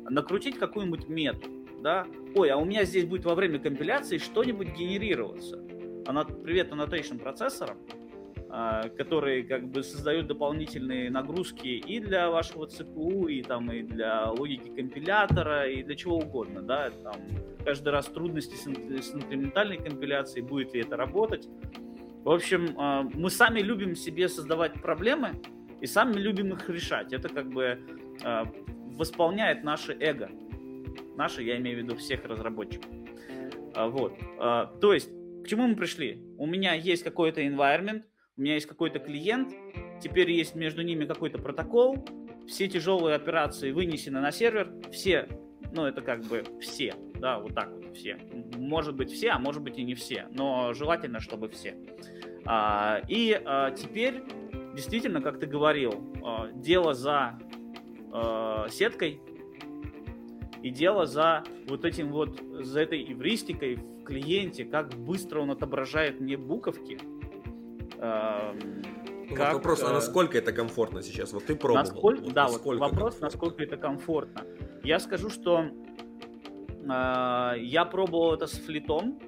[0.08, 1.48] накрутить какую-нибудь мету,
[1.82, 5.62] да, ой, а у меня здесь будет во время компиляции что-нибудь генерироваться.
[6.06, 7.78] Она, привет annotation процессорам,
[8.54, 14.30] а, которые как бы создают дополнительные нагрузки и для вашего ЦПУ, и там и для
[14.30, 17.14] логики компилятора, и для чего угодно, да, там
[17.62, 21.48] каждый раз трудности с, с инкрементальной компиляцией, будет ли это работать.
[22.24, 25.32] В общем, а, мы сами любим себе создавать проблемы
[25.80, 27.12] и сами любим их решать.
[27.12, 27.80] Это как бы
[28.22, 28.46] а,
[28.96, 30.30] восполняет наше эго.
[31.16, 32.90] Наши, я имею в виду всех разработчиков.
[33.74, 34.14] А, вот.
[34.38, 35.10] То есть,
[35.42, 36.22] к чему мы пришли?
[36.38, 38.04] У меня есть какой-то environment,
[38.36, 39.52] у меня есть какой-то клиент,
[40.00, 42.04] теперь есть между ними какой-то протокол,
[42.46, 45.28] все тяжелые операции вынесены на сервер, все,
[45.72, 48.18] ну это как бы все, да, вот так вот все.
[48.58, 51.76] Может быть все, а может быть и не все, но желательно, чтобы все.
[52.44, 54.24] А, и а, теперь,
[54.74, 57.38] действительно, как ты говорил, а, дело за
[58.68, 59.22] сеткой
[60.62, 66.20] и дело за вот этим вот, за этой эвристикой в клиенте, как быстро он отображает
[66.20, 66.98] мне буковки.
[67.98, 71.32] Как, вопрос, а э, насколько это комфортно сейчас?
[71.32, 71.86] Вот ты пробовал.
[71.86, 73.20] Насколько, вот да, вот вопрос, комфортно?
[73.22, 74.44] насколько это комфортно.
[74.84, 75.70] Я скажу, что
[76.84, 79.18] я пробовал это с флитом,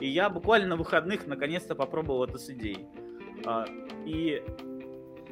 [0.00, 2.86] и я буквально на выходных наконец-то попробовал это с идеей.
[3.44, 3.64] Э,
[4.06, 4.42] и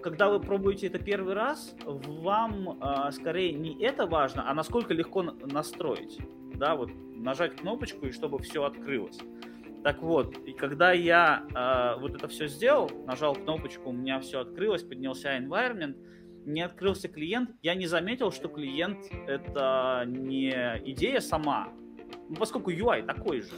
[0.02, 5.22] когда вы пробуете это первый раз, вам э, скорее не это важно, а насколько легко
[5.22, 6.18] настроить.
[6.54, 9.18] Да, вот нажать кнопочку и чтобы все открылось.
[9.84, 14.40] Так вот, и когда я э, вот это все сделал, нажал кнопочку, у меня все
[14.40, 15.96] открылось, поднялся environment,
[16.46, 20.50] не открылся клиент, я не заметил, что клиент это не
[20.92, 21.72] идея сама,
[22.28, 23.54] ну, поскольку UI такой же,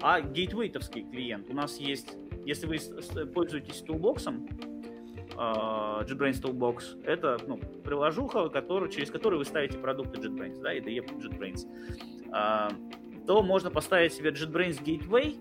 [0.00, 1.48] а гейтвейтовский клиент.
[1.48, 4.48] У нас есть, если вы пользуетесь тулбоксом,
[5.32, 11.04] э, JetBrains Toolbox, это ну, приложуха, который, через которую вы ставите продукты JetBrains, да, IDE
[11.18, 11.66] JetBrains,
[12.32, 15.36] э, то можно поставить себе JetBrains Gateway,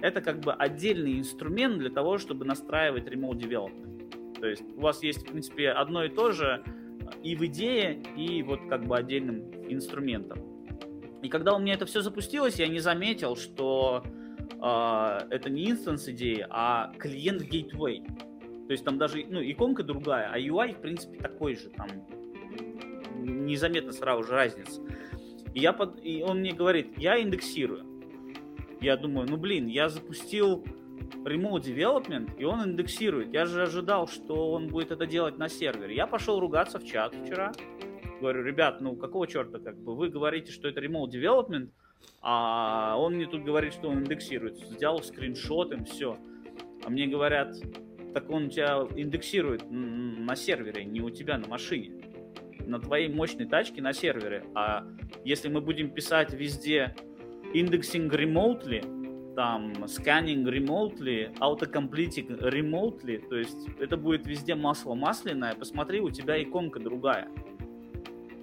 [0.00, 3.89] это как бы отдельный инструмент для того, чтобы настраивать remote development.
[4.40, 6.62] То есть у вас есть, в принципе, одно и то же
[7.22, 10.38] и в идее, и вот как бы отдельным инструментом.
[11.22, 16.08] И когда у меня это все запустилось, я не заметил, что э, это не инстанс
[16.08, 18.06] идеи, а клиент gateway.
[18.66, 21.68] То есть там даже ну, иконка другая, а UI, в принципе, такой же.
[21.70, 21.88] Там
[23.18, 24.80] незаметно сразу же разница.
[25.52, 26.02] И, я под...
[26.02, 27.90] и он мне говорит, я индексирую
[28.80, 30.64] я думаю, ну блин, я запустил
[31.24, 33.32] remote development, и он индексирует.
[33.32, 35.94] Я же ожидал, что он будет это делать на сервере.
[35.94, 37.52] Я пошел ругаться в чат вчера.
[38.20, 41.70] Говорю, ребят, ну какого черта, как бы вы говорите, что это remote development,
[42.20, 44.58] а он мне тут говорит, что он индексирует.
[44.58, 46.18] Сделал скриншот им, все.
[46.84, 47.54] А мне говорят,
[48.12, 51.92] так он тебя индексирует на сервере, не у тебя на машине.
[52.66, 54.44] На твоей мощной тачке на сервере.
[54.54, 54.86] А
[55.24, 56.94] если мы будем писать везде
[57.54, 58.99] indexing remotely,
[59.34, 66.42] там, scanning remotely, autocompleting remotely, то есть это будет везде масло масляное, посмотри, у тебя
[66.42, 67.28] иконка другая.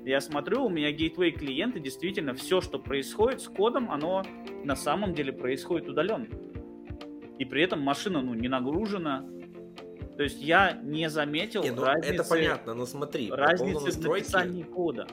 [0.05, 4.23] Я смотрю, у меня gateway клиенты, действительно, все, что происходит с кодом, оно
[4.63, 6.27] на самом деле происходит удаленно.
[7.37, 9.25] И при этом машина, ну, не нагружена,
[10.15, 12.13] то есть я не заметил не, ну, разницы.
[12.13, 15.07] Это понятно, но смотри, разницы в написании кода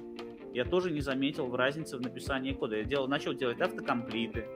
[0.55, 2.77] я тоже не заметил в разнице в написании кода.
[2.77, 4.47] Я делал, начал делать автокомплиты,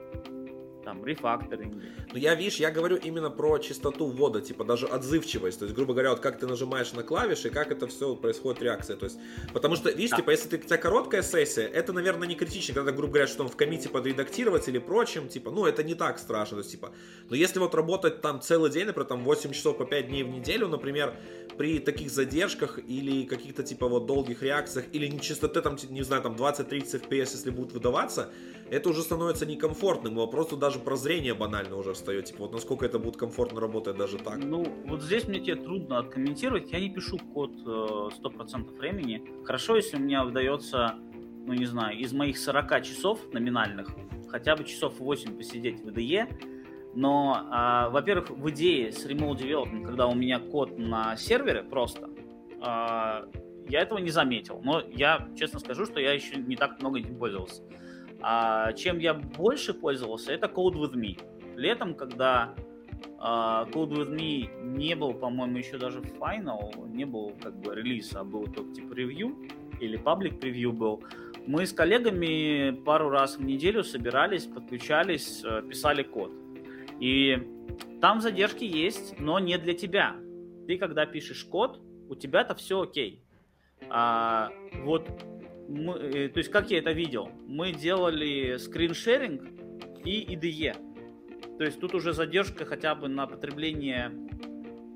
[0.83, 1.73] там, рефакторинг.
[2.11, 5.59] Ну, я, видишь, я говорю именно про чистоту ввода, типа даже отзывчивость.
[5.59, 8.97] То есть, грубо говоря, вот как ты нажимаешь на клавиши, как это все происходит реакция.
[8.97, 9.19] То есть,
[9.53, 10.17] потому что, видишь, да.
[10.17, 13.39] типа, если ты, у тебя короткая сессия, это, наверное, не критично, когда, грубо говоря, что
[13.39, 16.57] там в комите подредактировать или прочим, типа, ну, это не так страшно.
[16.57, 16.91] То есть, типа,
[17.29, 20.29] но если вот работать там целый день, например, там 8 часов по 5 дней в
[20.29, 21.15] неделю, например,
[21.57, 26.35] при таких задержках или каких-то, типа, вот долгих реакциях, или нечистоты, там, не знаю, там
[26.35, 28.31] 20-30 FPS, если будут выдаваться,
[28.71, 30.15] это уже становится некомфортным.
[30.15, 32.25] Вопрос тут даже прозрение банально уже встает.
[32.25, 34.37] Типа, вот насколько это будет комфортно работать даже так.
[34.37, 36.71] Ну, вот здесь мне тебе трудно откомментировать.
[36.71, 39.23] Я не пишу код э, 100% времени.
[39.43, 40.95] Хорошо, если у меня выдается,
[41.45, 43.89] ну, не знаю, из моих 40 часов номинальных,
[44.29, 46.27] хотя бы часов 8 посидеть в IDE,
[46.95, 52.09] но, э, во-первых, в идее с Remote Development, когда у меня код на сервере просто,
[52.09, 54.61] э, я этого не заметил.
[54.63, 57.63] Но я честно скажу, что я еще не так много этим пользовался.
[58.21, 61.19] А чем я больше пользовался, это Code With Me.
[61.55, 62.53] Летом, когда
[63.17, 68.15] а, Code With Me не был, по-моему, еще даже Final, не был как бы релиз,
[68.15, 69.35] а был только типа ревью
[69.79, 71.03] или паблик превью был,
[71.47, 76.31] мы с коллегами пару раз в неделю собирались, подключались, э, писали код.
[76.99, 77.37] И
[78.01, 80.15] там задержки есть, но не для тебя.
[80.67, 81.79] Ты когда пишешь код,
[82.09, 83.23] у тебя-то все окей.
[83.89, 84.51] А
[84.83, 85.09] вот
[85.69, 87.29] мы, э, то есть как я это видел?
[87.45, 89.43] Мы делали скриншеринг
[90.03, 90.75] и IDE.
[91.57, 94.11] То есть тут уже задержка хотя бы на потребление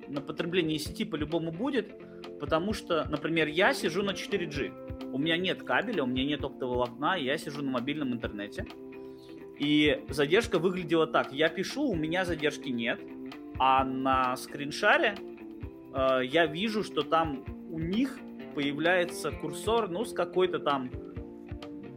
[0.07, 1.93] на потребление сети по-любому будет,
[2.39, 5.11] потому что, например, я сижу на 4G.
[5.11, 8.65] У меня нет кабеля, у меня нет оптоволокна, я сижу на мобильном интернете.
[9.59, 11.31] И задержка выглядела так.
[11.31, 12.99] Я пишу, у меня задержки нет,
[13.59, 15.15] а на скриншаре
[15.93, 18.19] э, я вижу, что там у них
[18.53, 20.89] появляется курсор, ну, с какой-то там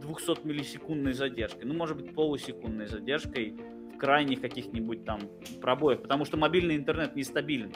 [0.01, 3.55] 200 миллисекундной задержкой, ну, может быть, полусекундной задержкой
[3.93, 5.19] в крайних каких-нибудь там
[5.61, 7.71] пробоях, потому что мобильный интернет нестабилен.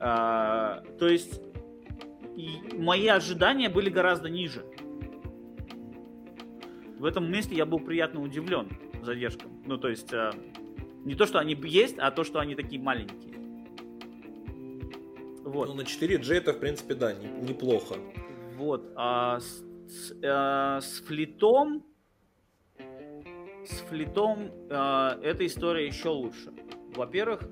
[0.00, 1.40] А, то есть
[2.36, 4.64] и мои ожидания были гораздо ниже.
[6.98, 8.68] В этом месте я был приятно удивлен
[9.02, 9.62] задержкам.
[9.66, 10.32] Ну, то есть, а,
[11.04, 13.34] не то, что они есть, а то, что они такие маленькие.
[15.44, 15.68] Вот.
[15.68, 17.96] Ну, на 4G это, в принципе, да, не, неплохо.
[18.56, 18.90] Вот.
[18.96, 21.84] А с, с, а, с флитом
[23.66, 26.52] с флитом э, эта история еще лучше.
[26.94, 27.42] Во-первых,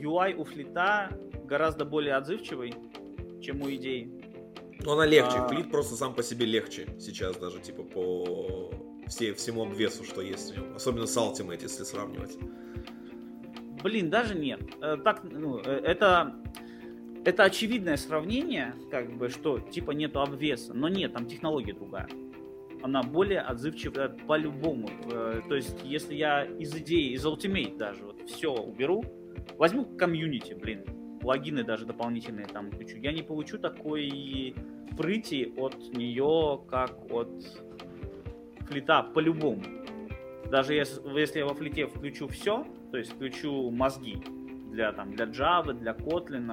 [0.00, 1.08] UI у флита
[1.44, 2.74] гораздо более отзывчивый,
[3.40, 4.08] чем у идей.
[4.84, 5.38] Но она легче.
[5.38, 5.48] А...
[5.48, 8.70] Флит просто сам по себе легче сейчас даже, типа, по
[9.06, 10.74] все, всему обвесу, что есть в нем.
[10.74, 12.36] Особенно с Ultimate, если сравнивать.
[13.82, 14.60] Блин, даже нет.
[14.80, 16.34] Э, так, ну, э, это,
[17.24, 20.74] это очевидное сравнение, как бы, что типа нету обвеса.
[20.74, 22.08] Но нет, там технология другая.
[22.82, 24.90] Она более отзывчивая по-любому.
[25.10, 29.04] Э, то есть, если я из идеи, из Ultimate даже вот все уберу,
[29.56, 30.84] возьму комьюнити, блин,
[31.20, 34.54] плагины даже дополнительные там включу, я не получу такой
[34.96, 37.30] прыти от нее, как от
[38.68, 39.62] флита по-любому.
[40.50, 44.18] Даже если, если я во флите включу все, то есть включу мозги
[44.72, 46.50] для, там, для Java, для Kotlin,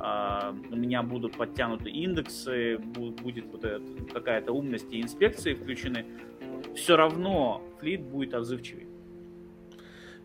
[0.00, 3.64] у меня будут подтянуты индексы, будет вот
[4.12, 6.04] какая-то умность и инспекции включены,
[6.74, 8.86] все равно флит будет отзывчивее.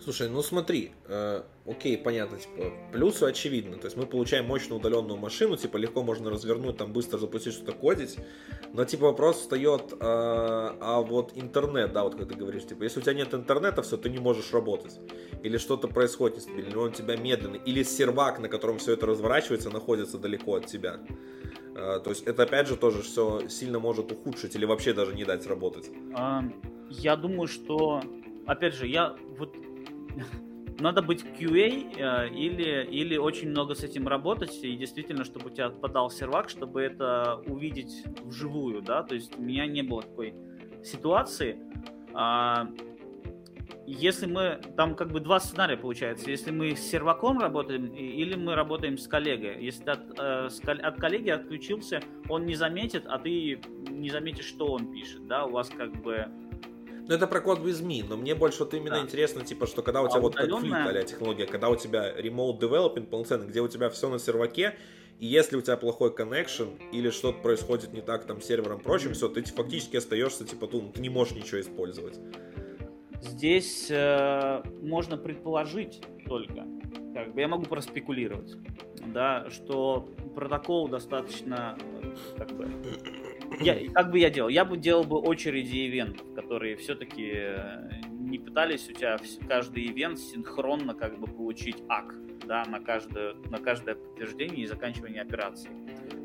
[0.04, 3.78] Слушай, ну смотри, э, окей, понятно, типа, плюсы очевидны.
[3.78, 7.72] То есть мы получаем мощную удаленную машину, типа, легко можно развернуть, там быстро запустить что-то
[7.72, 8.18] кодить.
[8.74, 13.00] Но, типа, вопрос встает, э, а вот интернет, да, вот как ты говоришь, типа, если
[13.00, 15.00] у тебя нет интернета, все, ты не можешь работать.
[15.42, 19.70] Или что-то происходит или он у тебя медленный, или сервак, на котором все это разворачивается,
[19.70, 21.00] находится далеко от тебя.
[21.78, 25.24] Э, то есть это, опять же, тоже все сильно может ухудшить или вообще даже не
[25.24, 25.90] дать работать.
[26.90, 28.02] Я думаю, что,
[28.46, 29.56] опять же, я вот
[30.80, 35.50] надо быть QA э, или, или очень много с этим работать, и действительно, чтобы у
[35.50, 40.34] тебя подал сервак, чтобы это увидеть вживую, да, то есть у меня не было такой
[40.84, 41.60] ситуации.
[42.14, 42.68] А,
[43.86, 48.56] если мы, там как бы два сценария получается, если мы с серваком работаем или мы
[48.56, 49.64] работаем с коллегой.
[49.64, 50.48] Если от, э,
[50.82, 55.52] от коллеги отключился, он не заметит, а ты не заметишь, что он пишет, да, у
[55.52, 56.28] вас как бы
[57.08, 59.02] ну, это про код with me, но мне больше вот именно да.
[59.02, 60.84] интересно, типа, что когда у тебя а вот удаленная...
[60.84, 64.20] как флит, а технология, когда у тебя remote development полноценный, где у тебя все на
[64.20, 64.76] серваке,
[65.20, 69.12] и если у тебя плохой connection или что-то происходит не так там с сервером прочим,
[69.12, 69.14] mm-hmm.
[69.14, 72.20] все, ты фактически остаешься, типа, ты, ты не можешь ничего использовать.
[73.22, 76.66] Здесь э, можно предположить только,
[77.14, 78.56] как бы я могу проспекулировать,
[79.08, 81.78] да, что протокол достаточно,
[82.38, 82.70] как бы,
[83.60, 84.50] я, как бы я делал?
[84.50, 90.20] Я бы делал бы очереди ивентов, которые все-таки э, не пытались у тебя каждый ивент
[90.20, 95.70] синхронно как бы получить ак, да, на каждое, на каждое подтверждение и заканчивание операции.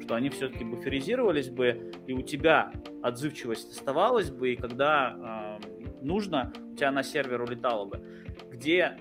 [0.02, 6.52] Что они все-таки буферизировались бы, и у тебя отзывчивость оставалась бы, и когда э, нужно,
[6.72, 8.02] у тебя на сервер улетало бы.
[8.50, 8.98] Где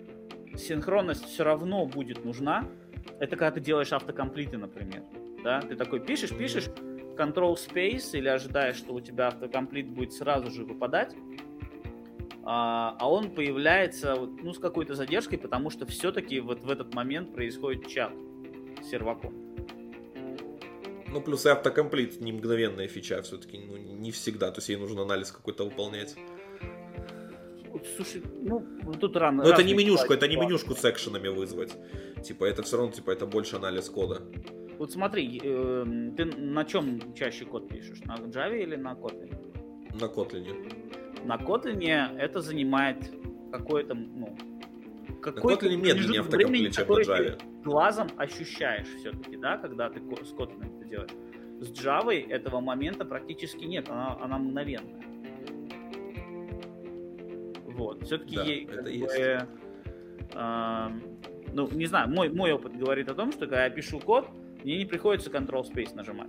[0.55, 2.67] синхронность все равно будет нужна,
[3.19, 5.03] это когда ты делаешь автокомплиты, например.
[5.43, 5.61] Да?
[5.61, 6.65] Ты такой пишешь, пишешь,
[7.17, 11.15] Control Space или ожидаешь, что у тебя автокомплит будет сразу же выпадать,
[12.43, 17.33] а, а он появляется ну, с какой-то задержкой, потому что все-таки вот в этот момент
[17.33, 18.13] происходит чат
[18.81, 19.33] с серваком.
[21.09, 25.01] Ну, плюс и автокомплит не мгновенная фича все-таки, ну, не всегда, то есть ей нужно
[25.01, 26.15] анализ какой-то выполнять.
[27.95, 28.65] Слушай, ну,
[28.99, 29.43] тут рано.
[29.43, 31.75] Но это не менюшку, это не менюшку с экшенами вызвать.
[32.23, 34.21] Типа, это все равно, типа, это больше анализ кода.
[34.77, 37.99] Вот смотри, э, ты на чем чаще код пишешь?
[38.01, 39.35] На Java или на Kotlin?
[39.99, 41.25] На Kotlin.
[41.25, 43.11] На Kotlin это занимает
[43.51, 44.37] какое-то, ну,
[45.21, 47.41] какой-то на Kotlin медленнее автокомплит, чем на Java.
[47.63, 51.11] глазом ощущаешь все-таки, да, когда ты с Kotlin это делаешь.
[51.59, 55.01] С Java этого момента практически нет, она, она мгновенная.
[57.65, 59.19] Вот, все-таки да, ей это бы, есть.
[59.19, 60.89] Э,
[61.53, 64.27] ну, не знаю, мой, мой опыт говорит о том, что когда я пишу код,
[64.67, 66.27] мне не приходится Control Space нажимать.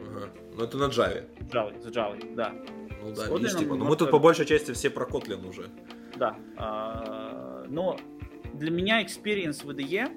[0.00, 0.30] Ага.
[0.56, 1.28] Ну это на Java.
[1.50, 2.54] Java, с Java, да.
[3.02, 3.74] Ну да, не типа.
[3.74, 5.68] Но мы тут по большей части все про Kotlin уже.
[6.16, 6.38] Да.
[6.56, 7.98] А, но
[8.54, 10.08] для меня experience в IDE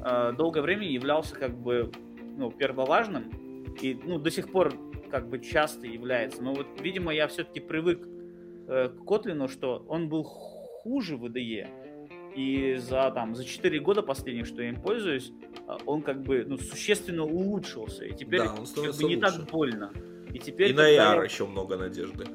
[0.00, 1.90] а, долгое время являлся как бы
[2.36, 3.74] ну, первоважным.
[3.82, 4.72] И ну, до сих пор
[5.10, 6.44] как бы часто является.
[6.44, 8.06] Но вот, видимо, я все-таки привык
[8.68, 11.66] э, к Kotlin, что он был хуже в IDE
[12.38, 15.32] и за, там, за 4 года последних, что я им пользуюсь,
[15.66, 18.04] а, он как бы ну, существенно улучшился.
[18.04, 19.20] И теперь да, как бы не лучше.
[19.20, 19.92] так больно.
[20.32, 20.70] И теперь...
[20.70, 22.26] И на AR еще много надежды.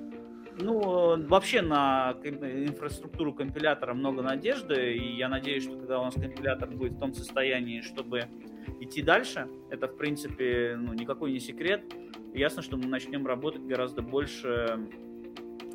[0.59, 6.69] Ну, вообще на инфраструктуру компилятора много надежды, и я надеюсь, что когда у нас компилятор
[6.69, 8.27] будет в том состоянии, чтобы
[8.81, 11.81] идти дальше, это, в принципе, ну, никакой не секрет.
[12.33, 14.79] Ясно, что мы начнем работать гораздо больше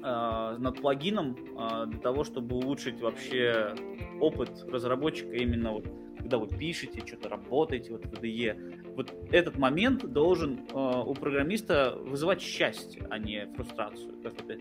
[0.08, 3.74] э, над плагином э, для того, чтобы улучшить вообще
[4.20, 5.86] опыт разработчика именно вот
[6.18, 8.94] когда вы пишете, что-то работаете вот в IDE.
[8.96, 14.58] Вот этот момент должен э, у программиста вызывать счастье, а не фрустрацию, как это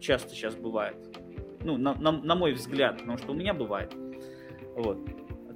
[0.00, 0.96] часто сейчас бывает.
[1.64, 3.92] Ну, на, на, на мой взгляд, потому что у меня бывает.
[4.76, 4.98] Вот.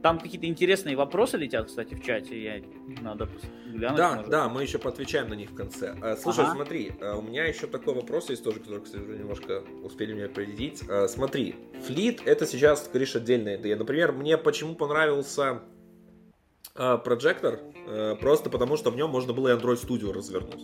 [0.03, 2.43] Там какие-то интересные вопросы летят, кстати, в чате.
[2.43, 2.63] Я
[3.03, 3.29] надо
[3.67, 3.97] глянуть.
[3.97, 4.31] Да, может.
[4.31, 5.95] да, мы еще поотвечаем на них в конце.
[6.01, 6.55] А, слушай, ага.
[6.55, 10.27] смотри, а, у меня еще такой вопрос есть тоже, который, кстати, уже немножко успели меня
[10.27, 10.83] опередить.
[10.89, 11.55] А, смотри,
[11.87, 13.77] флит это сейчас, говоришь, отдельная идея.
[13.77, 15.63] Например, мне почему понравился
[16.75, 17.61] прожектор?
[18.21, 20.63] Просто потому, что в нем можно было и Android Studio развернуть.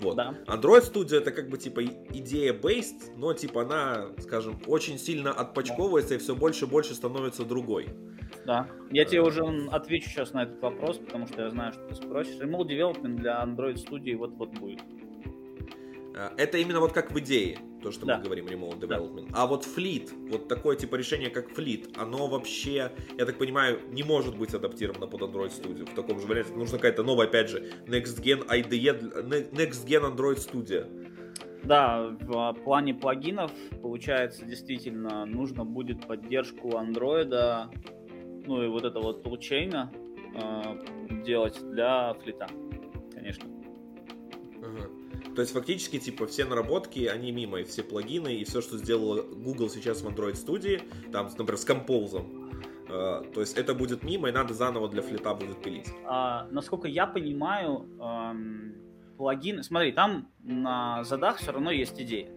[0.00, 0.16] Вот.
[0.16, 0.34] Да.
[0.46, 6.14] Android Studio это как бы типа идея based, но типа она, скажем, очень сильно отпочковывается
[6.14, 7.88] и все больше и больше становится другой.
[8.46, 8.68] Да.
[8.90, 12.40] Я тебе уже отвечу сейчас на этот вопрос, потому что я знаю, что ты спросишь.
[12.40, 14.80] Remote Development для Android Studio вот-вот будет.
[16.18, 18.18] Э, это именно вот как в идее, то, что да.
[18.18, 19.28] мы говорим, remote development.
[19.30, 19.42] Да.
[19.42, 24.02] А вот Fleet, вот такое типа решение, как Fleet, оно вообще, я так понимаю, не
[24.02, 26.52] может быть адаптировано под Android Studio в таком же варианте.
[26.54, 30.86] Нужна какая-то новая, опять же, Next Gen IDE, Next Gen Android Studio.
[31.64, 33.50] Да, в плане плагинов,
[33.82, 37.68] получается, действительно, нужно будет поддержку Android,
[38.48, 39.88] ну и вот это вот toolchain
[40.34, 42.48] э, делать для флита,
[43.12, 43.44] конечно.
[45.34, 49.22] То есть фактически, типа, все наработки, они мимо, и все плагины, и все, что сделала
[49.22, 50.82] Google сейчас в Android Studio,
[51.12, 52.48] там, например, с Compose,
[52.88, 55.88] Uh, то есть это будет мимо, и надо заново для флита будет пилить.
[56.06, 58.76] А, насколько я понимаю, эм,
[59.18, 59.62] плагин...
[59.62, 62.30] Смотри, там на задах все равно есть идея.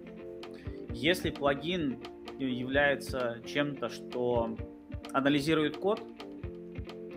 [0.90, 2.04] Если плагин
[2.38, 4.58] является чем-то, что
[5.14, 6.02] анализирует код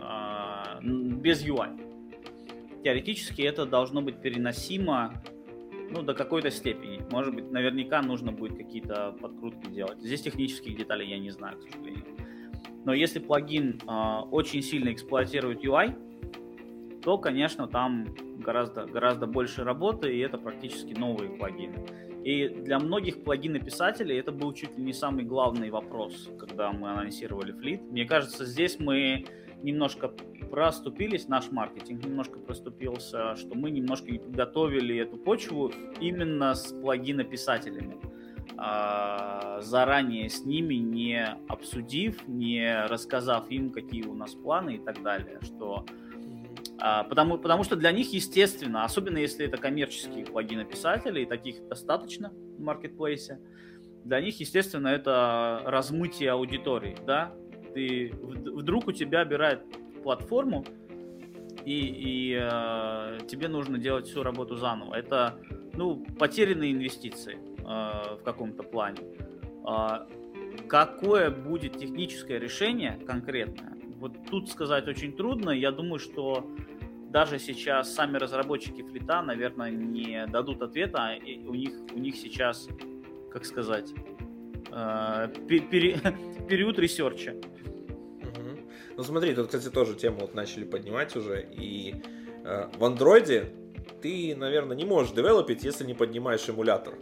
[0.00, 1.80] э, без UI,
[2.82, 5.14] теоретически это должно быть переносимо
[5.90, 7.00] ну, до какой-то степени.
[7.10, 10.00] Может быть, наверняка нужно будет какие-то подкрутки делать.
[10.00, 12.04] Здесь технических деталей я не знаю, к сожалению.
[12.84, 15.94] Но если плагин э, очень сильно эксплуатирует UI,
[17.02, 18.06] то, конечно, там
[18.38, 21.86] гораздо, гораздо больше работы, и это практически новые плагины.
[22.24, 27.52] И для многих плагинописателей это был чуть ли не самый главный вопрос, когда мы анонсировали
[27.54, 27.82] Fleet.
[27.90, 29.26] Мне кажется, здесь мы
[29.62, 30.08] немножко
[30.50, 35.70] проступились, наш маркетинг немножко проступился, что мы немножко не подготовили эту почву
[36.00, 37.98] именно с плагинописателями.
[38.56, 45.02] А, заранее с ними не обсудив, не рассказав им, какие у нас планы и так
[45.02, 45.84] далее, что
[46.78, 52.60] потому, потому что для них, естественно, особенно если это коммерческие плагинописатели, и таких достаточно в
[52.60, 53.40] маркетплейсе,
[54.04, 57.32] для них, естественно, это размытие аудитории, да,
[57.74, 59.62] ты вдруг у тебя обирает
[60.02, 60.64] платформу,
[61.64, 64.94] и, и э, тебе нужно делать всю работу заново.
[64.94, 65.38] Это
[65.72, 68.98] ну, потерянные инвестиции э, в каком-то плане.
[69.66, 70.06] Э,
[70.68, 75.50] какое будет техническое решение конкретное, вот тут сказать очень трудно.
[75.50, 76.46] Я думаю, что
[77.10, 80.98] даже сейчас сами разработчики Fleet а, наверное, не дадут ответа.
[80.98, 81.16] А
[81.48, 82.68] у них, у них сейчас,
[83.30, 83.92] как сказать,
[84.72, 87.34] э, период research а.
[88.96, 91.48] Ну смотри, тут, кстати, тоже тему вот начали поднимать уже.
[91.50, 91.94] И
[92.44, 93.52] э, в андроиде
[94.02, 96.94] ты, наверное, не можешь девелопить, если не поднимаешь эмулятор.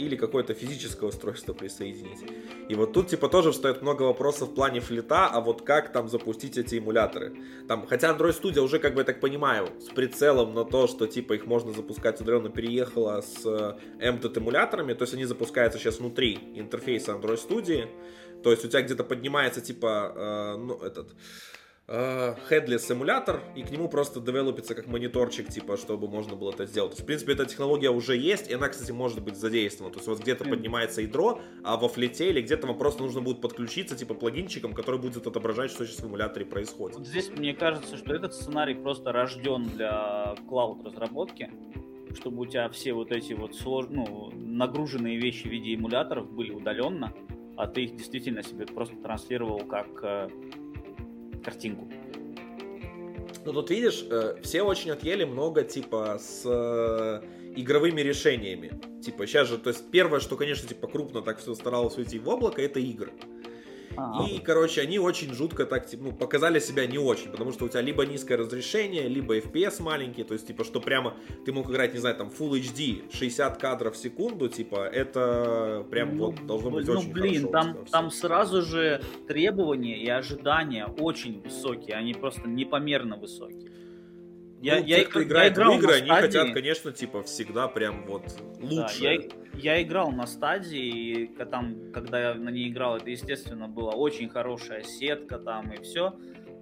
[0.00, 2.24] Или какое-то физическое устройство присоединить.
[2.68, 5.92] И вот тут, типа, тоже встает много вопросов в плане Fleet а, а вот как
[5.92, 7.36] там запустить эти эмуляторы.
[7.68, 11.06] Там, хотя Android Studio уже, как бы, я так понимаю, с прицелом на то, что,
[11.06, 15.98] типа, их можно запускать, удаленно переехала с э, MTT эмуляторами, то есть они запускаются сейчас
[15.98, 17.88] внутри интерфейса Android Studio,
[18.42, 21.14] то есть у тебя где-то поднимается типа, э, ну, этот,
[21.90, 26.92] headless эмулятор, и к нему просто девелопится как мониторчик, типа, чтобы можно было это сделать.
[26.92, 29.92] То есть, в принципе, эта технология уже есть, и она, кстати, может быть задействована.
[29.92, 30.50] То есть, вот где-то mm.
[30.50, 35.00] поднимается ядро, а во флете или где-то вам просто нужно будет подключиться, типа, плагинчиком, который
[35.00, 36.98] будет отображать, что сейчас в эмуляторе происходит.
[36.98, 41.50] Вот здесь мне кажется, что этот сценарий просто рожден для клауд-разработки,
[42.14, 43.86] чтобы у тебя все вот эти вот слож...
[43.88, 47.12] ну, нагруженные вещи в виде эмуляторов были удаленно,
[47.56, 50.28] а ты их действительно себе просто транслировал как э,
[51.40, 51.88] картинку.
[53.44, 57.22] Ну тут видишь, э, все очень отъели много типа с э,
[57.56, 58.70] игровыми решениями.
[59.02, 62.28] Типа сейчас же, то есть первое, что, конечно, типа крупно так все старалось уйти в
[62.28, 63.12] облако, это игры.
[64.00, 64.28] А-а-а.
[64.28, 67.68] И, короче, они очень жутко так, типа, ну, показали себя не очень, потому что у
[67.68, 71.92] тебя либо низкое разрешение, либо FPS маленький, то есть, типа, что прямо ты мог играть,
[71.92, 76.70] не знаю, там, Full HD, 60 кадров в секунду, типа, это прям ну, вот должно
[76.70, 77.74] быть ну, очень блин, хорошо.
[77.74, 83.69] там, там сразу же требования и ожидания очень высокие, они просто непомерно высокие.
[84.60, 86.26] Я, ну, я, те, кто играет я играл в игры, они стадии...
[86.26, 88.24] хотят, конечно, типа, всегда прям вот
[88.60, 89.00] лучше.
[89.02, 89.20] Да, я,
[89.54, 94.28] я играл на стадии, и там, когда я на ней играл, это, естественно, была очень
[94.28, 96.14] хорошая сетка там и все.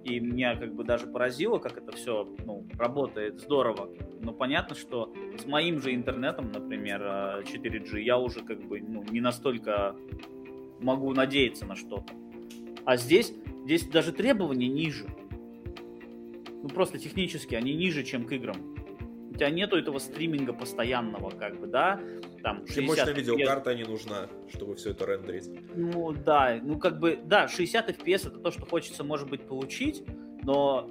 [0.05, 3.89] И меня как бы даже поразило, как это все ну, работает здорово.
[4.21, 9.03] Но понятно, что с моим же интернетом, например, 4G, а, я уже как бы ну,
[9.11, 9.97] не настолько
[10.79, 12.13] могу надеяться на что-то.
[12.85, 13.33] А здесь,
[13.65, 15.05] здесь даже требования ниже
[16.61, 18.75] ну просто технически они ниже, чем к играм.
[19.31, 22.01] У тебя нету этого стриминга постоянного, как бы, да,
[22.43, 25.49] там 60 мощная видеокарта не нужна, чтобы все это рендерить.
[25.75, 30.03] Ну да, ну как бы, да, 60 FPS это то, что хочется, может быть, получить,
[30.43, 30.89] но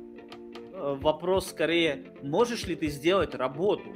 [0.73, 3.95] э, вопрос скорее, можешь ли ты сделать работу,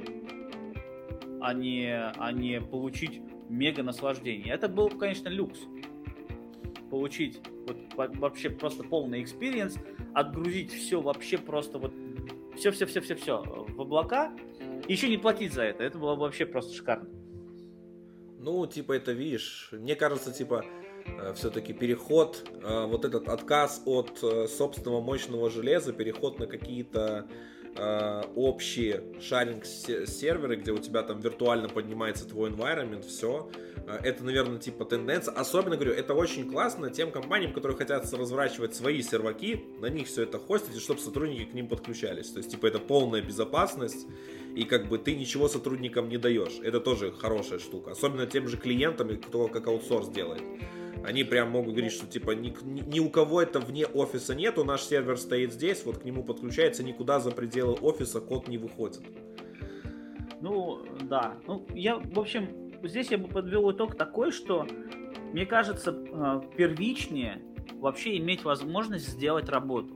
[1.41, 4.53] а не, а не получить мега наслаждение.
[4.53, 5.59] Это был, конечно, люкс.
[6.89, 7.77] Получить вот
[8.17, 9.77] вообще просто полный experience,
[10.13, 11.93] отгрузить все вообще просто вот
[12.55, 14.33] все-все-все-все-все в облака,
[14.87, 15.83] и еще не платить за это.
[15.83, 17.09] Это было вообще просто шикарно.
[18.39, 20.65] Ну, типа, это, видишь, мне кажется, типа,
[21.05, 27.27] э, все-таки переход, э, вот этот отказ от э, собственного мощного железа, переход на какие-то
[28.35, 33.49] общие шаринг серверы, где у тебя там виртуально поднимается твой environment, все,
[33.85, 35.33] Э, это, наверное, типа тенденция.
[35.33, 40.23] Особенно, говорю, это очень классно тем компаниям, которые хотят разворачивать свои серваки, на них все
[40.23, 42.29] это хостить, чтобы сотрудники к ним подключались.
[42.29, 44.07] То есть, типа, это полная безопасность,
[44.55, 46.59] и как бы ты ничего сотрудникам не даешь.
[46.63, 47.91] Это тоже хорошая штука.
[47.91, 50.43] Особенно тем же клиентам, кто как аутсорс делает.
[51.03, 54.83] Они прям могут говорить, что типа ни, ни, у кого это вне офиса нету, наш
[54.83, 59.01] сервер стоит здесь, вот к нему подключается, никуда за пределы офиса код не выходит.
[60.39, 61.35] Ну, да.
[61.47, 64.65] Ну, я, в общем, здесь я бы подвел итог такой, что
[65.33, 67.41] мне кажется, э, первичнее
[67.75, 69.93] вообще иметь возможность сделать работу.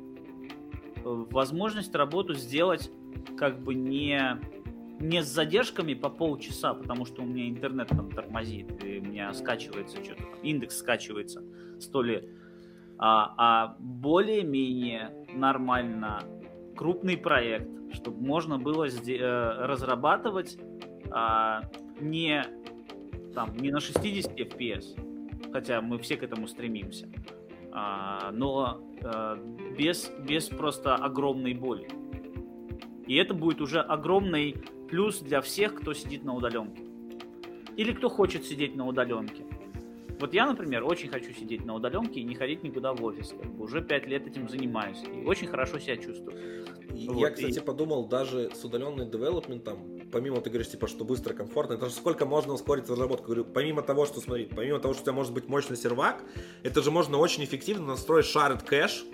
[0.98, 2.92] Э, возможность работу сделать
[3.38, 4.40] как бы не,
[5.00, 9.34] не с задержками по полчаса, потому что у меня интернет там тормозит, и у меня
[9.34, 11.44] скачивается что-то, индекс скачивается
[11.80, 12.26] сто лет.
[13.00, 16.22] А, а более-менее нормально
[16.76, 20.58] крупный проект, чтобы можно было э, разрабатывать
[21.12, 21.62] а,
[22.00, 22.44] не
[23.34, 27.08] там не на 60 FPS, хотя мы все к этому стремимся,
[27.72, 29.38] а, но а,
[29.78, 31.88] без, без просто огромной боли.
[33.08, 34.56] И это будет уже огромный
[34.90, 36.84] плюс для всех, кто сидит на удаленке.
[37.76, 39.44] Или кто хочет сидеть на удаленке.
[40.20, 43.36] Вот я, например, очень хочу сидеть на удаленке и не ходить никуда в офис.
[43.40, 44.98] Как бы уже пять лет этим занимаюсь.
[45.04, 46.66] И очень хорошо себя чувствую.
[46.90, 47.62] Я, вот, кстати, и...
[47.62, 52.26] подумал, даже с удаленным девелопментом, помимо ты говоришь, типа, что быстро, комфортно, это же сколько
[52.26, 53.28] можно ускорить разработку.
[53.28, 56.24] Говорю, помимо того, что, смотри, помимо того, что у тебя может быть мощный сервак,
[56.64, 59.06] это же можно очень эффективно настроить шарит кэш,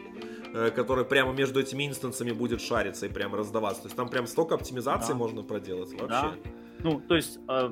[0.75, 3.81] который прямо между этими инстансами будет шариться и прямо раздаваться.
[3.83, 5.17] То есть там прям столько оптимизации да.
[5.17, 6.07] можно проделать вообще.
[6.07, 6.33] Да.
[6.79, 7.69] Ну, то есть э,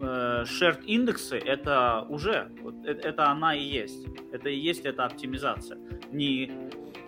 [0.00, 4.06] э, shared индексы это уже, вот, это, она и есть.
[4.32, 5.78] Это и есть эта оптимизация.
[6.10, 6.50] Не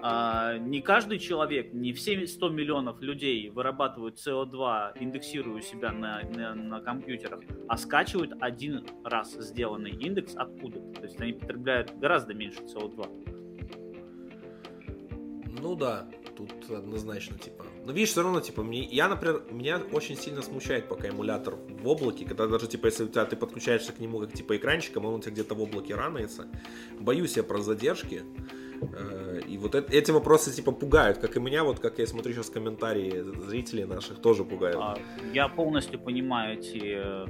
[0.01, 6.55] а, не каждый человек, не все 100 миллионов людей вырабатывают CO2, индексируя себя на, на,
[6.55, 11.01] на компьютерах, а скачивают один раз сделанный индекс откуда-то.
[11.01, 13.38] То есть они потребляют гораздо меньше CO2.
[15.61, 16.07] Ну да,
[16.37, 17.65] тут однозначно, типа.
[17.85, 21.89] Но видишь, все равно, типа, мне, я, например, меня очень сильно смущает пока эмулятор в
[21.89, 25.15] облаке, когда даже, типа, если у тебя ты подключаешься к нему как, типа, экранчиком, он
[25.15, 26.47] у тебя где-то в облаке ранается.
[27.01, 28.23] Боюсь я про задержки.
[28.81, 32.51] Э, и вот эти вопросы типа пугают, как и меня, вот как я смотрю сейчас
[32.51, 34.77] комментарии зрителей наших, тоже пугают.
[34.79, 34.97] А,
[35.35, 37.27] я полностью понимаю эти э,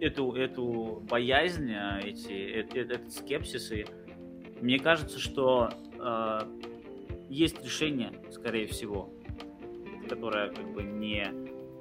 [0.00, 3.70] эту, эту боязнь, эти, этот, этот скепсис.
[3.70, 3.86] И
[4.60, 6.40] мне кажется, что э,
[7.28, 9.10] есть решение, скорее всего,
[10.08, 11.26] которое как бы не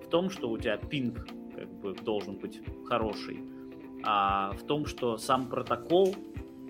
[0.04, 3.40] в том, что у тебя пинг как бы должен быть хороший,
[4.04, 6.16] а в том, что сам протокол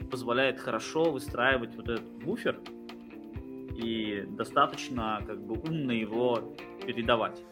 [0.10, 2.60] позволяет хорошо выстраивать вот этот буфер
[3.78, 7.44] и достаточно как бы умно его передавать.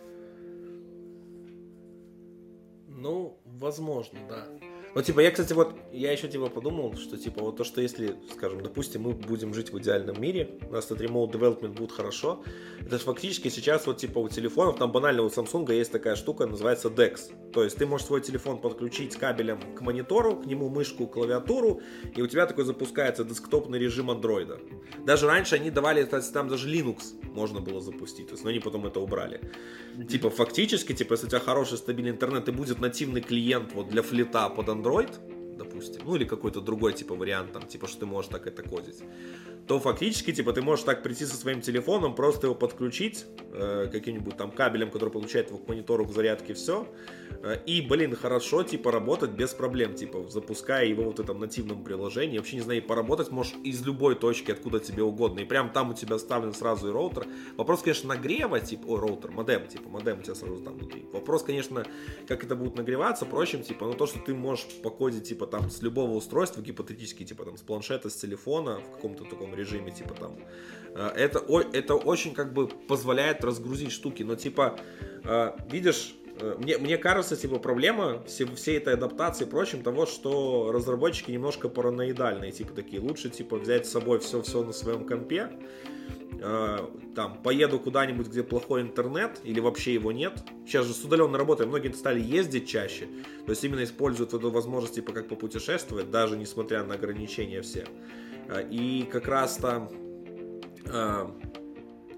[2.88, 4.48] Ну, возможно, да.
[4.96, 8.16] Ну, типа, я, кстати, вот, я еще, типа, подумал, что, типа, вот то, что если,
[8.32, 12.46] скажем, допустим, мы будем жить в идеальном мире, у нас этот remote development будет хорошо,
[12.80, 16.46] это же фактически сейчас, вот, типа, у телефонов, там банально у Samsung есть такая штука,
[16.48, 17.52] называется DeX.
[17.52, 21.82] То есть ты можешь свой телефон подключить кабелем к монитору, к нему мышку, клавиатуру,
[22.16, 24.60] и у тебя такой запускается десктопный режим андроида.
[25.06, 28.60] Даже раньше они давали, кстати, там даже Linux можно было запустить, то есть, но они
[28.60, 29.42] потом это убрали.
[30.10, 34.02] Типа, фактически, типа, если у тебя хороший стабильный интернет и будет нативный клиент вот для
[34.02, 35.10] флита под Android, Android,
[35.58, 39.04] допустим, ну или какой-то другой типа вариант, там, типа, что ты можешь так это кодить,
[39.68, 44.38] то фактически, типа, ты можешь так прийти со своим телефоном, просто его подключить э, каким-нибудь
[44.38, 46.88] там кабелем, который получает его к монитору к зарядке, все,
[47.42, 51.84] э, и, блин, хорошо, типа, работать без проблем, типа, запуская его вот в этом нативном
[51.84, 55.92] приложении, вообще, не знаю, поработать можешь из любой точки, откуда тебе угодно, и прям там
[55.92, 57.26] у тебя вставлен сразу и роутер.
[57.58, 61.06] Вопрос, конечно, нагрева, типа, о, роутер, модем, типа, модем у тебя сразу там внутри.
[61.12, 61.86] Вопрос, конечно,
[62.28, 65.82] как это будет нагреваться, прочим, типа, но то, что ты можешь покодить, типа, там, с
[65.82, 70.38] любого устройства, гипотетически, типа, там, с планшета, с телефона, в каком-то таком режиме, типа там.
[70.96, 71.44] Э, это,
[71.74, 74.80] это очень как бы позволяет разгрузить штуки, но типа,
[75.24, 80.72] э, видишь, э, мне, мне кажется, типа, проблема все, всей этой адаптации прочим того, что
[80.72, 85.52] разработчики немножко параноидальные, типа, такие, лучше, типа, взять с собой все-все на своем компе,
[87.16, 90.34] там, поеду куда-нибудь, где плохой интернет, или вообще его нет.
[90.68, 93.08] Сейчас же с удаленной работой многие стали ездить чаще,
[93.46, 97.86] то есть именно используют эту возможность, типа, как попутешествовать, даже несмотря на ограничения все.
[98.50, 99.90] А, и как раз там
[100.88, 101.32] а,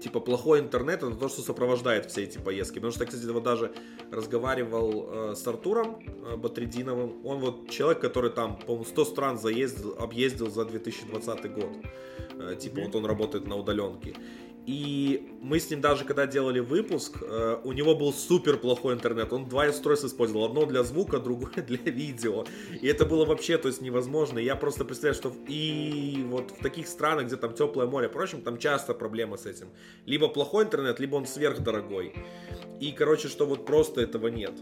[0.00, 2.76] типа плохой интернет это то, что сопровождает все эти поездки.
[2.76, 3.72] Потому что, кстати, вот даже
[4.10, 7.24] разговаривал э, с Артуром э, Батрединовым.
[7.24, 11.70] Он вот человек, который там, по-моему, 100 стран заездил, объездил за 2020 год.
[12.38, 12.84] Э, типа mm-hmm.
[12.84, 14.14] вот он работает на удаленке.
[14.68, 19.32] И мы с ним даже, когда делали выпуск, э, у него был супер плохой интернет.
[19.32, 20.44] Он два устройства использовал.
[20.44, 22.44] Одно для звука, другое для видео.
[22.82, 24.38] И это было вообще, то есть, невозможно.
[24.38, 28.58] Я просто представляю, что и вот в таких странах, где там теплое море, впрочем, там
[28.58, 29.68] часто проблема с этим.
[30.04, 32.12] Либо плохой интернет, либо он сверхдорогой.
[32.78, 34.52] И, короче, что вот просто этого нет.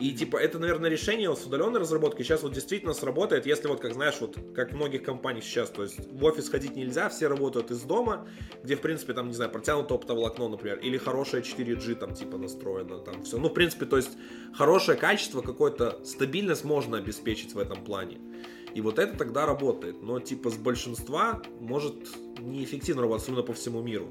[0.00, 3.92] И типа это, наверное, решение с удаленной разработкой сейчас вот действительно сработает, если вот, как
[3.92, 7.70] знаешь, вот как в многих компаниях сейчас, то есть в офис ходить нельзя, все работают
[7.70, 8.26] из дома,
[8.62, 12.98] где, в принципе, там, не знаю, протянуто оптоволокно, например, или хорошее 4G там типа настроено,
[12.98, 13.36] там все.
[13.36, 14.16] Ну, в принципе, то есть
[14.54, 18.18] хорошее качество, какое-то стабильность можно обеспечить в этом плане.
[18.74, 20.02] И вот это тогда работает.
[20.02, 21.94] Но типа с большинства может
[22.38, 24.10] неэффективно работать, особенно по всему миру.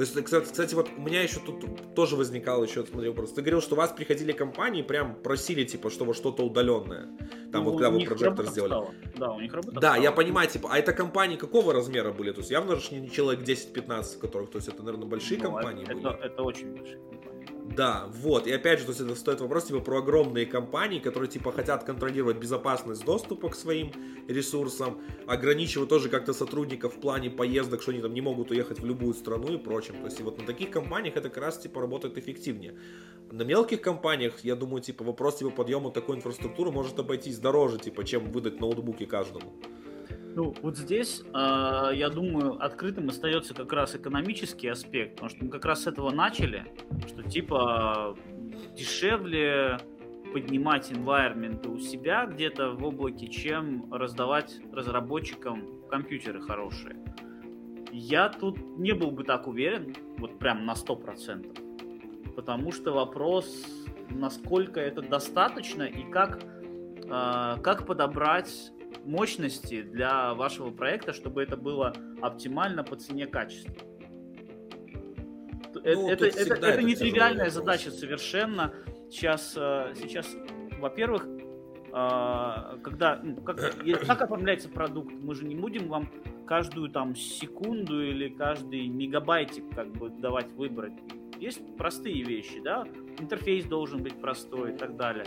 [0.00, 3.34] То есть, кстати, вот у меня еще тут тоже возникал еще, смотри, вопрос.
[3.34, 7.08] Ты говорил, что у вас приходили компании, прям просили, типа, чтобы что-то удаленное.
[7.52, 8.70] Там ну, вот когда вы прожектор сделали.
[8.70, 8.94] Стало.
[9.18, 10.02] Да, у них работа Да, стала.
[10.02, 12.32] я понимаю, типа, а это компании какого размера были?
[12.32, 15.84] То есть явно же не человек 10-15, которых, то есть это, наверное, большие ну, компании
[15.84, 16.08] это, были.
[16.08, 17.29] Это, это очень большие компании.
[17.76, 18.48] Да, вот.
[18.48, 21.84] И опять же, то есть это стоит вопрос типа про огромные компании, которые типа хотят
[21.84, 23.92] контролировать безопасность доступа к своим
[24.26, 28.84] ресурсам, ограничивать тоже как-то сотрудников в плане поездок, что они там не могут уехать в
[28.84, 29.94] любую страну и прочим.
[29.98, 32.74] То есть и вот на таких компаниях это как раз типа работает эффективнее.
[33.30, 38.04] На мелких компаниях, я думаю, типа вопрос типа подъема такой инфраструктуры может обойтись дороже, типа,
[38.04, 39.52] чем выдать ноутбуки каждому.
[40.34, 45.50] Ну, вот здесь, э, я думаю, открытым остается как раз экономический аспект, потому что мы
[45.50, 46.66] как раз с этого начали,
[47.08, 48.16] что типа
[48.76, 49.78] дешевле
[50.32, 56.96] поднимать environment у себя где-то в облаке, чем раздавать разработчикам компьютеры хорошие.
[57.90, 63.66] Я тут не был бы так уверен, вот прям на 100%, потому что вопрос,
[64.10, 68.70] насколько это достаточно и как, э, как подобрать
[69.04, 73.74] мощности для вашего проекта, чтобы это было оптимально по цене качества.
[75.84, 78.72] Э, ну, это это, это, это нетривиальная задача совершенно.
[79.10, 80.36] Сейчас, э, сейчас
[80.78, 83.56] во-первых, э, когда ну, как,
[84.06, 86.10] как оформляется продукт, мы же не будем вам
[86.46, 90.94] каждую там секунду или каждый мегабайтик как бы давать выбрать.
[91.38, 92.84] Есть простые вещи, да,
[93.18, 95.24] интерфейс должен быть простой и так далее.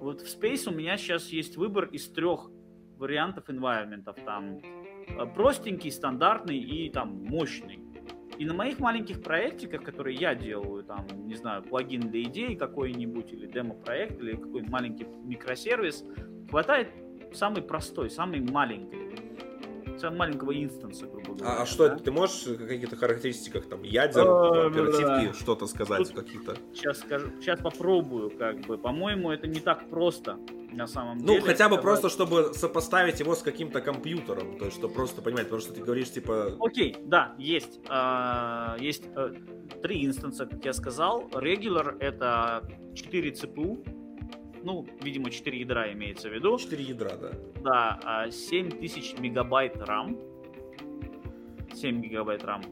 [0.00, 2.50] Вот в Space у меня сейчас есть выбор из трех
[2.96, 4.04] вариантов environment.
[4.24, 4.58] Там
[5.08, 7.80] э, простенький, стандартный и там мощный.
[8.38, 13.32] И на моих маленьких проектиках, которые я делаю, там, не знаю, плагин для идеи какой-нибудь,
[13.32, 16.04] или демо-проект, или какой-нибудь маленький микросервис,
[16.50, 16.88] хватает
[17.32, 19.25] самый простой, самый маленький
[20.00, 21.58] самого маленького инстанса, грубо говоря.
[21.58, 21.94] А, а что да?
[21.94, 22.04] это?
[22.04, 25.34] Ты можешь какие-то характеристиках там ядер, а, оперативки, да.
[25.34, 26.56] что-то сказать какие-то?
[26.74, 28.78] Сейчас скажу, сейчас попробую, как бы.
[28.78, 30.38] По-моему, это не так просто
[30.72, 31.40] на самом ну, деле.
[31.40, 34.58] Ну, хотя бы просто, чтобы сопоставить его с каким-то компьютером.
[34.58, 36.56] То есть, что просто понимать, потому что ты говоришь, типа...
[36.60, 37.80] Окей, да, есть.
[37.88, 39.32] Э, есть э,
[39.82, 41.28] три инстанса, как я сказал.
[41.32, 42.62] Regular— это
[42.94, 43.84] 4 CPU,
[44.66, 46.58] ну, видимо, 4 ядра имеется в виду.
[46.58, 48.00] 4 ядра, да.
[48.00, 50.18] Да, 7000 а, мегабайт RAM.
[51.72, 52.62] 7 гигабайт RAM.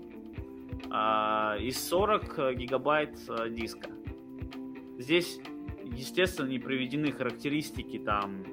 [0.90, 3.90] А, и 40 гигабайт а, диска.
[4.98, 5.38] Здесь,
[5.84, 8.44] естественно, не приведены характеристики, там,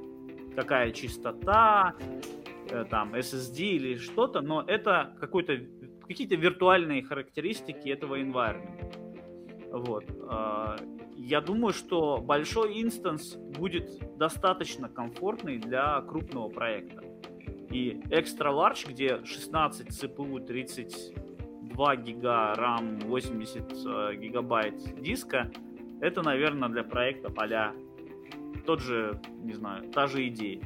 [0.56, 1.96] какая частота,
[2.70, 5.58] э, там, SSD или что-то, но это какой-то
[6.08, 8.94] какие-то виртуальные характеристики этого environment.
[9.72, 10.06] Вот.
[11.24, 17.04] Я думаю, что большой инстанс будет достаточно комфортный для крупного проекта.
[17.70, 25.52] И Extra Large, где 16 CPU, 32 гига RAM, 80 гигабайт диска,
[26.02, 27.76] это, наверное, для проекта поля
[28.66, 30.64] тот же, не знаю, та же идея.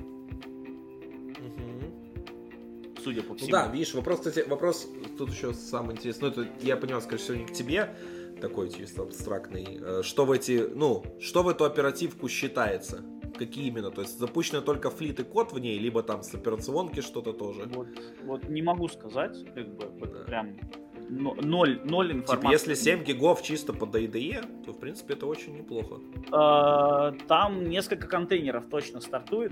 [1.36, 3.01] Угу.
[3.03, 3.51] Судя по ну всему.
[3.51, 6.32] Ну да, видишь, вопрос, кстати, вопрос тут еще самый интересный.
[6.34, 7.93] Ну, это я понял, скорее всего, не к тебе,
[8.42, 9.80] такой чисто абстрактный.
[9.82, 13.04] Э, что в эти, ну, что в эту оперативку считается?
[13.38, 13.92] Какие именно?
[13.92, 17.64] То есть запущено только флит и код в ней, либо там с операционки что-то тоже?
[17.66, 17.88] Вот,
[18.24, 20.24] вот не могу сказать, как бы, вот да.
[20.24, 20.58] прям
[21.10, 22.36] ноль, ноль типа, информации.
[22.36, 26.00] Типа, если 7 гигов чисто под IDE, то, в принципе, это очень неплохо.
[26.32, 29.52] А, там несколько контейнеров точно стартует.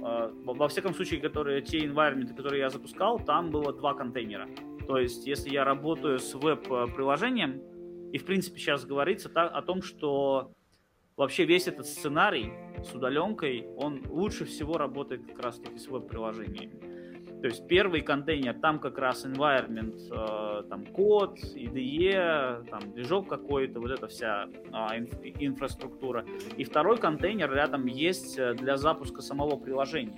[0.00, 4.48] А, во всяком случае, которые, те environment, которые я запускал, там было два контейнера.
[4.86, 7.62] То есть, если я работаю с веб-приложением,
[8.14, 10.52] и, в принципе, сейчас говорится о том, что
[11.16, 12.52] вообще весь этот сценарий
[12.84, 17.40] с удаленкой, он лучше всего работает как раз-таки с веб-приложениями.
[17.40, 23.80] То есть первый контейнер, там как раз environment, э, там код, IDE, там движок какой-то,
[23.80, 24.98] вот эта вся э,
[25.40, 26.24] инфраструктура.
[26.56, 30.16] И второй контейнер рядом есть э, для запуска самого приложения.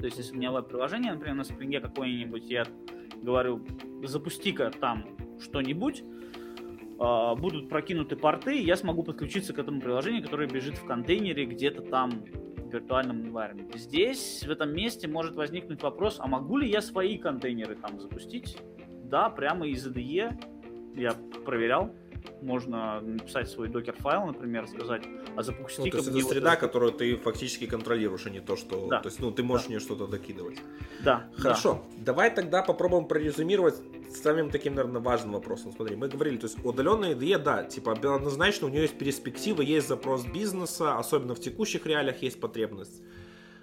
[0.00, 2.64] То есть если у меня веб-приложение, например, на Spring какое-нибудь, я
[3.22, 3.64] говорю,
[4.02, 5.06] запусти-ка там
[5.38, 6.02] что-нибудь,
[7.00, 12.24] будут прокинуты порты, я смогу подключиться к этому приложению, которое бежит в контейнере где-то там
[12.70, 13.76] виртуальном environment.
[13.76, 18.58] Здесь, в этом месте, может возникнуть вопрос, а могу ли я свои контейнеры там запустить?
[19.04, 20.32] Да, прямо из IDE.
[20.94, 21.94] Я проверял.
[22.42, 25.02] Можно написать свой докер-файл, например, сказать,
[25.36, 28.56] а запусти ну, то есть это среда, вот которую ты фактически контролируешь, а не то,
[28.56, 28.88] что...
[28.88, 29.00] Да.
[29.00, 29.66] То есть, ну, ты можешь да.
[29.66, 30.58] в нее что-то докидывать.
[31.04, 31.28] Да.
[31.36, 31.84] Хорошо.
[31.98, 32.04] Да.
[32.06, 33.74] Давай тогда попробуем прорезюмировать
[34.10, 35.72] самым таким, наверное, важным вопросом.
[35.72, 39.88] Смотри, мы говорили, то есть удаленная IDE, да, типа однозначно у нее есть перспектива, есть
[39.88, 43.02] запрос бизнеса, особенно в текущих реалиях есть потребность.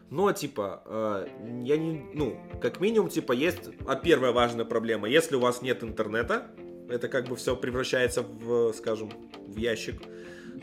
[0.10, 1.28] Но, типа, э,
[1.66, 5.84] я не, ну, как минимум, типа, есть, а первая важная проблема, если у вас нет
[5.84, 6.48] интернета,
[6.90, 9.12] это как бы все превращается в, скажем,
[9.46, 10.02] в ящик.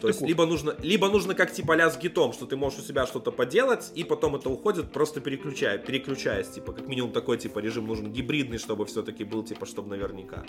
[0.01, 2.83] То есть либо нужно, либо нужно как типа ля с гитом, что ты можешь у
[2.83, 7.59] себя что-то поделать, и потом это уходит, просто переключая, переключаясь, типа, как минимум такой типа
[7.59, 10.45] режим нужен гибридный, чтобы все-таки был, типа, чтобы наверняка.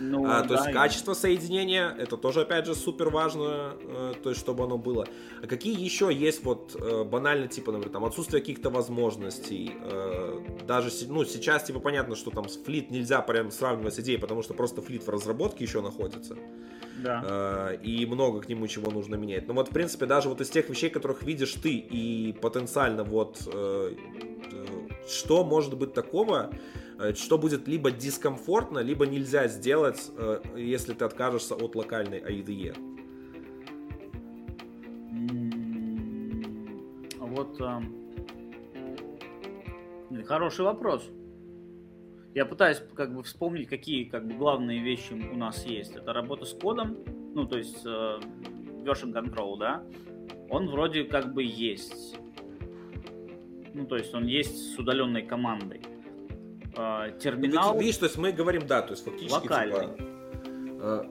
[0.00, 4.30] Ну, а, то да, есть качество соединения, это тоже, опять же, супер важно, э, то
[4.30, 5.06] есть чтобы оно было.
[5.42, 10.90] А какие еще есть вот э, банально, типа, например, там отсутствие каких-то возможностей, э, даже,
[11.08, 14.54] ну, сейчас, типа, понятно, что там с флит нельзя прям сравнивать с идеей, потому что
[14.54, 16.36] просто флит в разработке еще находится.
[16.98, 17.22] Да.
[17.24, 19.46] Э, и много к нему чего нужно менять.
[19.46, 23.48] Но вот, в принципе, даже вот из тех вещей, которых видишь ты, и потенциально вот
[23.52, 23.94] э,
[24.52, 24.66] э,
[25.08, 26.50] что может быть такого,
[27.14, 30.10] что будет либо дискомфортно, либо нельзя сделать,
[30.56, 32.74] если ты откажешься от локальной IDE.
[37.20, 37.60] Вот
[40.26, 41.08] хороший вопрос.
[42.38, 45.96] Я пытаюсь как бы вспомнить, какие как бы главные вещи у нас есть.
[45.96, 46.96] Это работа с кодом,
[47.34, 48.20] ну то есть э,
[48.84, 49.82] version control, да.
[50.48, 52.16] Он вроде как бы есть.
[53.74, 55.80] Ну то есть он есть с удаленной командой.
[56.76, 57.74] Э, терминал.
[57.74, 59.96] Ну, видишь, то есть мы говорим, да, то есть фактически локальный.
[59.96, 60.04] типа,
[60.80, 61.10] э,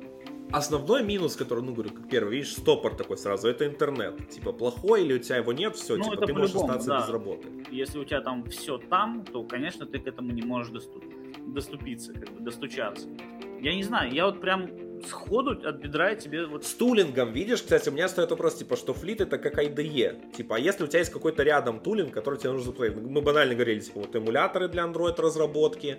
[0.52, 4.30] основной минус, который, ну, говорю, как первый, видишь, стопор такой сразу, это интернет.
[4.30, 7.02] Типа, плохой или у тебя его нет, все, ну, типа, ты можешь остаться да.
[7.02, 7.50] без работы.
[7.72, 11.04] Если у тебя там все там, то, конечно, ты к этому не можешь доступ...
[11.54, 13.08] доступиться, как бы, достучаться.
[13.62, 14.70] Я не знаю, я вот прям
[15.06, 16.66] сходу от бедра тебе вот...
[16.66, 20.32] С тулингом, видишь, кстати, у меня стоит вопрос, типа, что флит это как IDE.
[20.36, 22.98] Типа, а если у тебя есть какой-то рядом тулинг, который тебе нужно заплатить?
[22.98, 25.98] Мы банально говорили, типа, вот эмуляторы для Android разработки,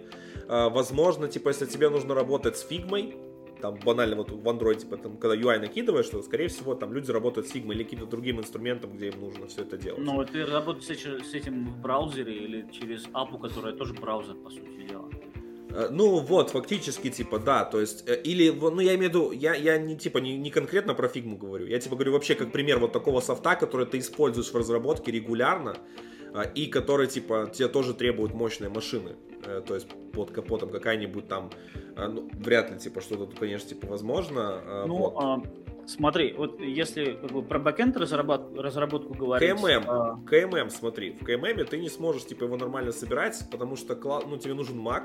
[0.49, 3.17] а, возможно, типа, если тебе нужно работать с фигмой,
[3.61, 7.11] там банально вот в Android, типа, там, когда UI накидываешь, то, скорее всего, там люди
[7.11, 10.01] работают с Sigma или каким-то другим инструментом, где им нужно все это делать.
[10.01, 14.89] Ну, ты работаешь с этим в браузере или через апу, которая тоже браузер, по сути
[14.89, 15.09] дела.
[15.71, 19.33] Э, ну вот, фактически, типа, да, то есть, э, или, ну я имею в виду,
[19.33, 22.53] я, я не, типа, не, не конкретно про фигму говорю, я, типа, говорю вообще как
[22.53, 25.77] пример вот такого софта, который ты используешь в разработке регулярно,
[26.35, 29.17] э, и который, типа, тебе тоже требуют мощные машины.
[29.67, 31.51] То есть под капотом какая-нибудь там,
[31.97, 34.85] ну, вряд ли, типа, что-то, конечно, типа, возможно.
[34.87, 35.15] Ну, вот.
[35.17, 35.43] а,
[35.89, 39.49] Смотри, вот если как бы, про backend разработку, разработку говорить...
[39.51, 40.21] KMM, а...
[40.27, 43.95] KMM, смотри, в KMM ты не сможешь типа его нормально собирать, потому что
[44.27, 45.05] ну, тебе нужен Mac,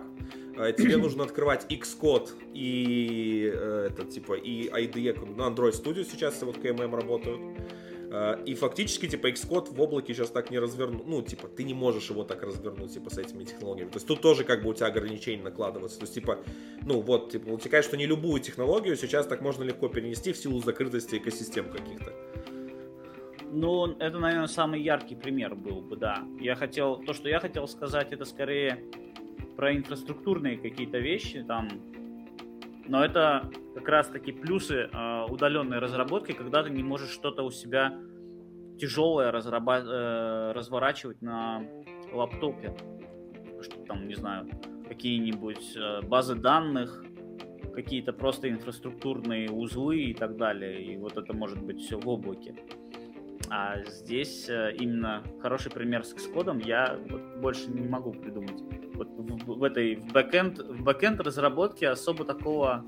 [0.58, 6.42] а, тебе нужно открывать Xcode и э, это типа и IDE, на Android Studio сейчас
[6.42, 7.40] вот KMM работают.
[8.16, 11.08] А, и фактически, типа, Xcode в облаке сейчас так не развернут.
[11.08, 13.90] Ну, типа, ты не можешь его так развернуть, типа, с этими технологиями.
[13.90, 15.98] То есть тут тоже как бы у тебя ограничения накладываются.
[15.98, 16.38] То есть, типа,
[16.86, 20.60] ну вот, типа, утекает, что не любую технологию сейчас так можно легко перенести в силу
[20.60, 22.14] закрытости экосистем каких-то.
[23.52, 26.24] Ну, это, наверное, самый яркий пример был бы, да.
[26.40, 28.84] Я хотел, то, что я хотел сказать, это скорее
[29.56, 31.68] про инфраструктурные какие-то вещи, там,
[32.88, 37.52] но это как раз таки плюсы э, удаленной разработки, когда ты не можешь что-то у
[37.52, 37.98] себя
[38.78, 41.64] тяжелое разраба- э, разворачивать на
[42.12, 42.76] лаптопе.
[43.62, 44.48] Что там, не знаю,
[44.88, 47.04] какие-нибудь э, базы данных,
[47.74, 50.84] какие-то просто инфраструктурные узлы и так далее.
[50.84, 52.56] И вот это может быть все в облаке.
[53.50, 58.62] А здесь э, именно хороший пример с Xcode я вот больше не могу придумать.
[58.96, 62.86] Вот в, в этой в backend, в backend разработке особо такого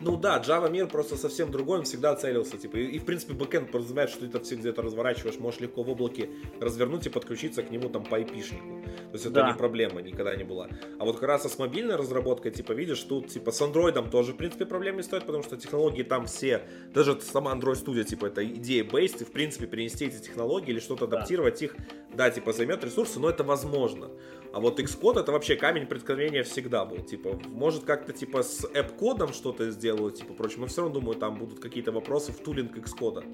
[0.00, 3.34] ну да, Java мир просто совсем другой, он всегда целился, типа, и, и в принципе
[3.34, 7.62] backend подразумевает, что ты это все где-то разворачиваешь, можешь легко в облаке развернуть и подключиться
[7.64, 8.82] к нему там по IP-шнику.
[8.84, 9.48] То есть это да.
[9.50, 10.68] не проблема никогда не была.
[10.98, 14.36] А вот как раз с мобильной разработкой, типа, видишь, тут, типа, с Android тоже, в
[14.36, 16.62] принципе, проблем не стоит, потому что технологии там все,
[16.94, 20.80] даже сама Android Studio, типа, это идея based, и, в принципе, перенести эти технологии или
[20.80, 21.64] что-то адаптировать да.
[21.64, 21.76] их,
[22.14, 24.10] да, типа, займет ресурсы, но это возможно.
[24.52, 26.98] А вот Xcode это вообще камень преткновения всегда был.
[26.98, 30.62] Типа, может как-то типа с App-кодом что-то сделать, типа, прочим.
[30.62, 33.24] Но все равно, думаю, там будут какие-то вопросы в тулинг Xcode.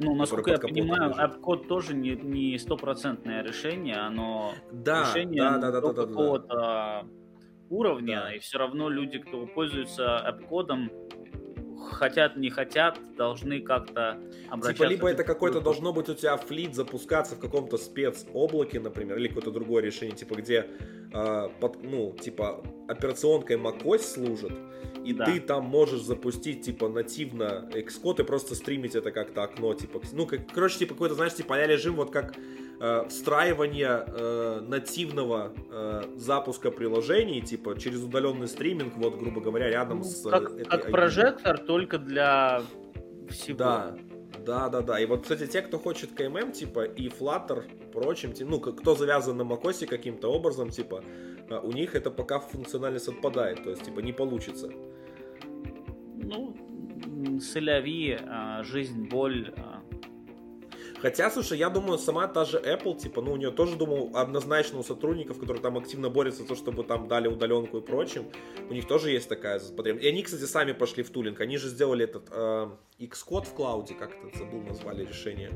[0.00, 5.80] Ну, насколько я понимаю, AppCode тоже не стопроцентное решение, оно да, решение да, да, да,
[5.80, 7.06] до да, какого-то да.
[7.68, 8.34] уровня, да.
[8.34, 11.19] и все равно люди, кто пользуется AppCode,
[11.80, 14.72] хотят, не хотят, должны как-то обращаться.
[14.72, 19.28] Типа, либо это какой-то должно быть у тебя флит запускаться в каком-то спецоблаке, например, или
[19.28, 20.66] какое-то другое решение, типа, где,
[21.12, 24.52] э, под, ну, типа, операционкой macOS служит,
[25.04, 25.24] и да.
[25.24, 30.26] ты там можешь запустить, типа, нативно Xcode и просто стримить это как-то окно, типа, ну,
[30.26, 32.34] как, короче, типа, какой-то, знаешь, типа, а режим, вот как
[32.80, 39.98] э, встраивание э, нативного э, запуска приложений, типа, через удаленный стриминг, вот, грубо говоря, рядом
[39.98, 40.28] ну, с...
[40.28, 42.62] Как, этой как прожектор, только для
[43.28, 43.58] всего.
[43.58, 43.96] Да,
[44.44, 45.00] да, да, да.
[45.00, 49.42] И вот, кстати, те, кто хочет КММ, типа, и Flutter, прочим, ну, кто завязан на
[49.42, 51.04] macOS каким-то образом, типа,
[51.48, 54.70] э, у них это пока функциональность отпадает, то есть, типа, не получится.
[56.16, 56.56] Ну,
[57.40, 59.79] соляви, а, жизнь, боль, а,
[61.02, 64.78] Хотя, слушай, я думаю, сама та же Apple, типа, ну, у нее тоже, думаю, однозначно
[64.78, 68.24] у сотрудников, которые там активно борются за то, чтобы там дали удаленку и прочим,
[68.68, 70.04] у них тоже есть такая потребность.
[70.04, 71.40] И они, кстати, сами пошли в тулинг.
[71.40, 75.50] Они же сделали этот э, Xcode в клауде, как это забыл, назвали решение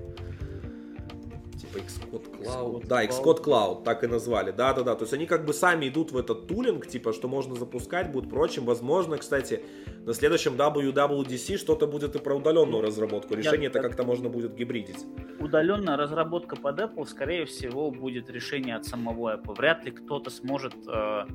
[1.65, 2.83] типа Xcode Cloud.
[2.83, 4.51] Xcode да, Xcode Cloud, так и назвали.
[4.51, 8.13] Да-да-да, то есть они как бы сами идут в этот тулинг, типа, что можно запускать
[8.13, 8.65] будет, прочим.
[8.65, 9.63] Возможно, кстати,
[10.05, 13.35] на следующем WWDC что-то будет и про удаленную разработку.
[13.35, 15.05] Решение это как-то можно будет гибридить.
[15.41, 19.57] Удаленная разработка под Apple, скорее всего, будет решение от самого Apple.
[19.57, 21.27] Вряд ли кто-то сможет э,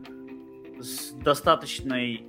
[0.80, 2.26] с достаточной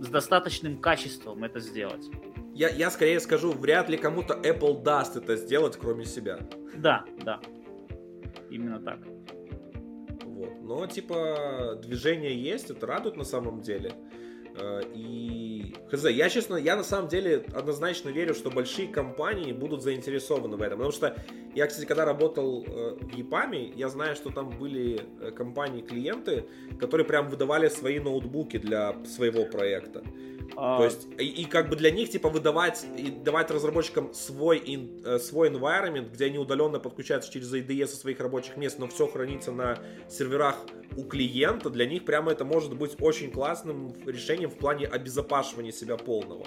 [0.00, 2.08] с достаточным качеством это сделать.
[2.54, 6.38] Я, я скорее скажу, вряд ли кому-то Apple даст это сделать, кроме себя.
[6.76, 7.40] Да, да.
[8.50, 8.98] Именно так.
[10.24, 10.60] Вот.
[10.60, 13.92] Но, типа, движение есть, это радует на самом деле.
[14.56, 19.82] Э, и, хз, я, честно, я на самом деле однозначно верю, что большие компании будут
[19.82, 20.78] заинтересованы в этом.
[20.78, 21.16] Потому что
[21.54, 26.44] я, кстати, когда работал э, в ЕПАМе, я знаю, что там были э, компании-клиенты,
[26.78, 30.02] которые прям выдавали свои ноутбуки для своего проекта.
[30.56, 30.78] А...
[30.78, 35.02] То есть, и, и как бы для них, типа, выдавать и давать разработчикам свой, ин,
[35.04, 39.06] э, свой environment, где они удаленно подключаются через IDE со своих рабочих мест, но все
[39.06, 39.78] хранится на
[40.08, 40.56] серверах
[40.96, 45.96] у клиента, для них прямо это может быть очень классным решением в плане обезопашивания себя
[45.96, 46.44] полного.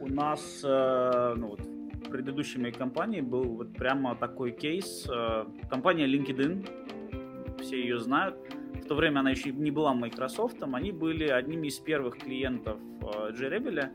[0.00, 5.06] У нас, э, ну вот, в предыдущей моей компании был вот прямо такой кейс.
[5.12, 8.36] Э, компания LinkedIn, все ее знают,
[8.74, 13.32] в то время она еще не была Microsoft, они были одними из первых клиентов э,
[13.32, 13.90] JRebel,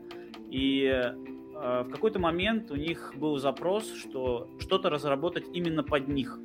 [0.50, 6.38] и э, в какой-то момент у них был запрос, что что-то разработать именно под них.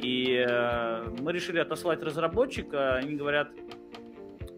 [0.00, 3.50] И э, мы решили отослать разработчика, они говорят,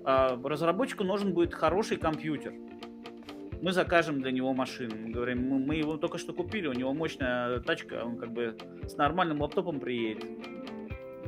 [0.05, 2.55] «А, разработчику нужен будет хороший компьютер.
[3.61, 4.95] Мы закажем для него машину.
[4.97, 8.57] Мы говорим, мы, мы его только что купили, у него мощная тачка, он как бы
[8.87, 10.25] с нормальным лаптопом приедет.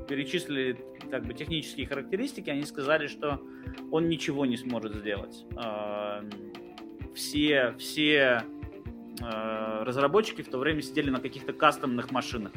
[0.08, 0.78] Перечислили
[1.10, 3.40] как бы технические характеристики, они сказали, что
[3.90, 5.44] он ничего не сможет сделать.
[5.56, 6.24] А,
[7.14, 8.42] все, все
[9.20, 12.52] э, разработчики в то время сидели на каких-то кастомных машинах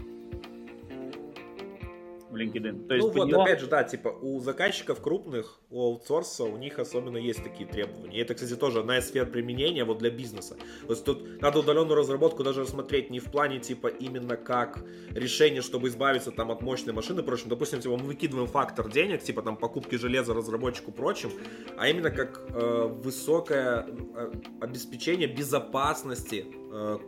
[2.38, 2.88] в LinkedIn.
[2.88, 3.42] То есть ну вот, него...
[3.42, 8.18] опять же, да, типа у заказчиков крупных, у аутсорса, у них особенно есть такие требования.
[8.18, 10.56] И это, кстати, тоже одна из сфер применения вот для бизнеса.
[10.86, 15.62] То есть тут надо удаленную разработку даже рассмотреть не в плане типа именно как решение,
[15.62, 17.50] чтобы избавиться там от мощной машины, прочим.
[17.50, 21.32] Допустим, типа мы выкидываем фактор денег, типа там покупки железа разработчику прочим,
[21.78, 24.32] а именно как э, высокое э,
[24.62, 26.46] обеспечение безопасности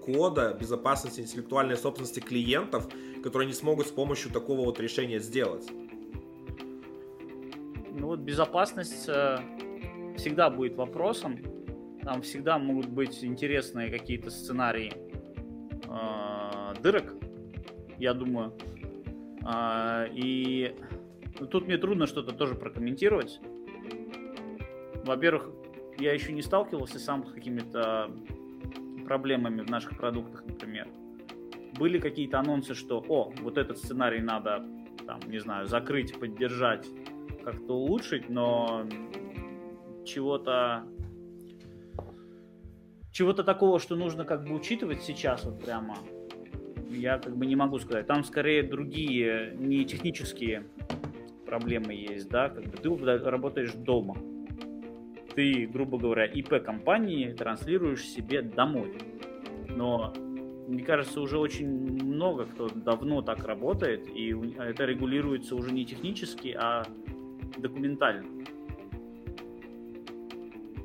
[0.05, 2.87] кода, безопасности интеллектуальной собственности клиентов,
[3.23, 5.69] которые не смогут с помощью такого вот решения сделать.
[7.99, 9.39] Ну вот безопасность э,
[10.17, 11.39] всегда будет вопросом.
[12.01, 14.93] Там всегда могут быть интересные какие-то сценарии
[15.85, 17.13] э, дырок,
[17.97, 18.53] я думаю.
[19.45, 20.75] Э, и
[21.51, 23.41] тут мне трудно что-то тоже прокомментировать.
[25.03, 25.49] Во-первых,
[25.97, 28.11] я еще не сталкивался сам с какими-то
[29.09, 30.87] проблемами в наших продуктах, например
[31.79, 34.65] были какие-то анонсы, что, о, вот этот сценарий надо,
[35.07, 36.87] там, не знаю, закрыть, поддержать,
[37.43, 38.85] как-то улучшить, но
[40.05, 40.83] чего-то
[43.11, 45.97] чего-то такого, что нужно как бы учитывать сейчас вот прямо,
[46.89, 48.07] я как бы не могу сказать.
[48.07, 50.67] Там скорее другие, не технические
[51.45, 52.89] проблемы есть, да, как бы ты
[53.29, 54.15] работаешь дома.
[55.39, 58.91] Ты, грубо говоря, ИП компании транслируешь себе домой.
[59.69, 60.13] Но
[60.67, 66.57] мне кажется, уже очень много кто давно так работает, и это регулируется уже не технически,
[66.59, 66.83] а
[67.57, 68.25] документально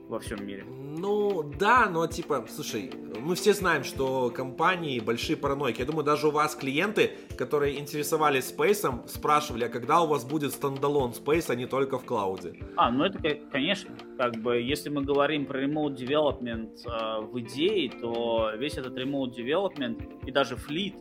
[0.08, 0.64] во всем мире.
[0.66, 2.90] Ну, да, но типа, слушай,
[3.20, 5.80] мы все знаем, что компании большие паранойки.
[5.80, 10.52] Я думаю, даже у вас клиенты, которые интересовались спейсом, спрашивали, а когда у вас будет
[10.52, 12.54] стендалон Space, а не только в клауде?
[12.76, 13.18] А, ну это,
[13.50, 18.96] конечно, как бы, если мы говорим про remote development э, в идее, то весь этот
[18.98, 20.94] remote development и даже флит,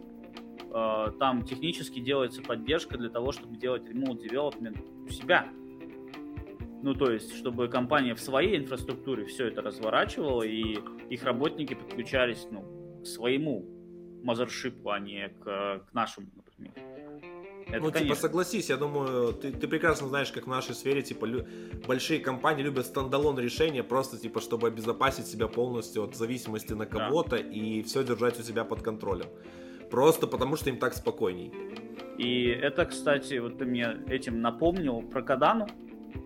[0.73, 5.47] э, там технически делается поддержка для того, чтобы делать remote development у себя.
[6.83, 10.79] Ну, то есть, чтобы компания в своей инфраструктуре все это разворачивала, и
[11.09, 13.65] их работники подключались, ну, к своему
[14.21, 16.73] мазершипу, а не к, к нашему, например.
[17.67, 17.99] Это, ну, типа, конечно.
[17.99, 21.47] типа, согласись, я думаю, ты, ты прекрасно знаешь, как в нашей сфере, типа, лю-
[21.87, 27.37] большие компании любят стендалон решения, просто, типа, чтобы обезопасить себя полностью от зависимости на кого-то
[27.37, 27.37] да.
[27.37, 29.27] и все держать у себя под контролем.
[29.89, 31.53] Просто потому, что им так спокойней.
[32.17, 35.67] И это, кстати, вот ты мне этим напомнил про Кадану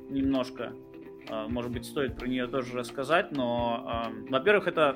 [0.10, 0.74] немножко.
[1.30, 4.96] А, может быть, стоит про нее тоже рассказать, но, а, во-первых, это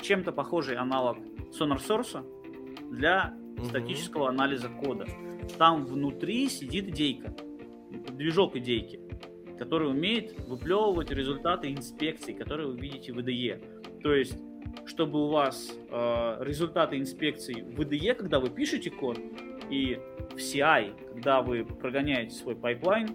[0.00, 1.18] чем-то похожий аналог
[1.58, 2.24] Sonar Source
[2.90, 3.66] для угу.
[3.66, 5.06] статического анализа кода.
[5.56, 7.34] Там внутри сидит идейка,
[8.10, 9.00] движок идейки,
[9.58, 14.00] который умеет выплевывать результаты инспекций, которые вы видите в IDE.
[14.02, 14.38] То есть,
[14.86, 19.18] чтобы у вас э, результаты инспекций в IDE, когда вы пишете код,
[19.70, 19.98] и
[20.30, 23.08] в CI, когда вы прогоняете свой pipeline,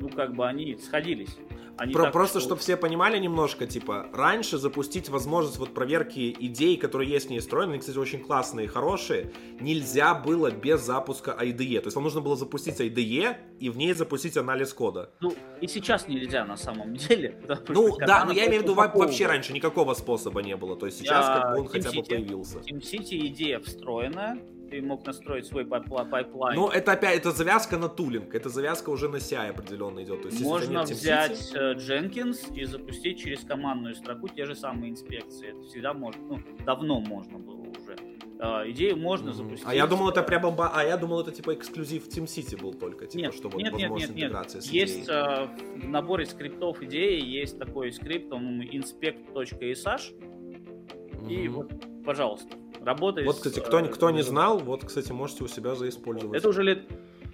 [0.00, 1.36] ну, как бы они сходились.
[1.76, 2.48] Они Про, так, просто, что...
[2.48, 7.40] чтобы все понимали немножко, типа, раньше запустить возможность вот проверки IDE, которые есть в ней
[7.40, 11.80] встроены, они, кстати, очень классные и хорошие, нельзя было без запуска IDE.
[11.80, 15.10] То есть вам нужно было запустить IDE и в ней запустить анализ кода.
[15.20, 17.40] Ну, и сейчас нельзя на самом деле.
[17.68, 20.76] Ну, да, но я имею в виду вообще раньше никакого способа не было.
[20.76, 21.40] То есть сейчас я...
[21.40, 22.58] как бы он Team хотя City, бы появился.
[22.58, 24.38] TeamCity IDEA встроенная,
[24.70, 26.54] ты мог настроить свой pipeline.
[26.54, 30.22] Ну, это опять, это завязка на tooling, это завязка уже на CI определенно идет.
[30.22, 31.56] То есть, Можно взять City...
[31.56, 35.48] Э, Jenkins и запустить через командную строку те же самые инспекции.
[35.48, 37.96] Это всегда можно, ну, давно можно было уже.
[38.38, 39.34] Э, IDEA можно mm-hmm.
[39.34, 39.66] запустить.
[39.68, 43.06] А я думал, это прямо, а я думал, это типа эксклюзив Team City был только,
[43.06, 44.64] типа, нет, что вот нет, нет, нет, нет.
[44.64, 51.30] Есть uh, в наборе скриптов идеи есть такой скрипт, он inspect.sh, mm-hmm.
[51.30, 51.70] и вот,
[52.02, 53.26] пожалуйста, работает.
[53.26, 56.38] Вот, кстати, кто, кто не знал, вот, кстати, можете у себя заиспользовать.
[56.38, 56.88] Это уже лет,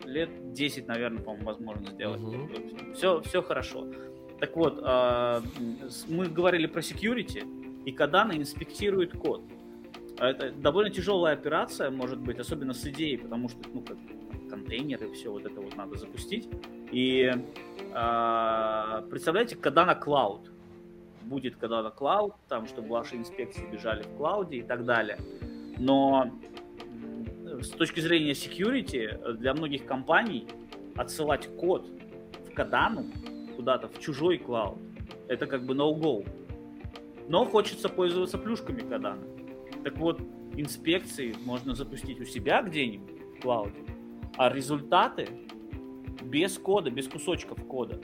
[0.05, 2.21] лет 10, наверное, по-моему, возможно сделать.
[2.21, 2.95] Угу.
[2.95, 3.87] Все, все хорошо.
[4.41, 5.41] Так вот, э,
[6.09, 7.43] мы говорили про security,
[7.85, 9.43] и Кадана инспектирует код.
[10.19, 13.97] Это довольно тяжелая операция, может быть, особенно с идеей, потому что, ну, как
[14.49, 16.49] контейнеры, все вот это вот надо запустить.
[16.93, 20.56] И э, представляете, Кадана Cloud
[21.27, 25.19] будет когда-то клауд, там, чтобы ваши инспекции бежали в клауде и так далее.
[25.79, 26.31] Но
[27.61, 30.47] с точки зрения security для многих компаний
[30.95, 31.89] отсылать код
[32.49, 33.05] в Кадану
[33.57, 34.79] куда-то в чужой клауд
[35.29, 36.27] это как бы no-go.
[37.29, 39.23] Но хочется пользоваться плюшками Кадана.
[39.83, 40.21] Так вот,
[40.57, 43.81] инспекции можно запустить у себя где-нибудь в клауде,
[44.37, 45.29] а результаты
[46.23, 48.01] без кода, без кусочков кода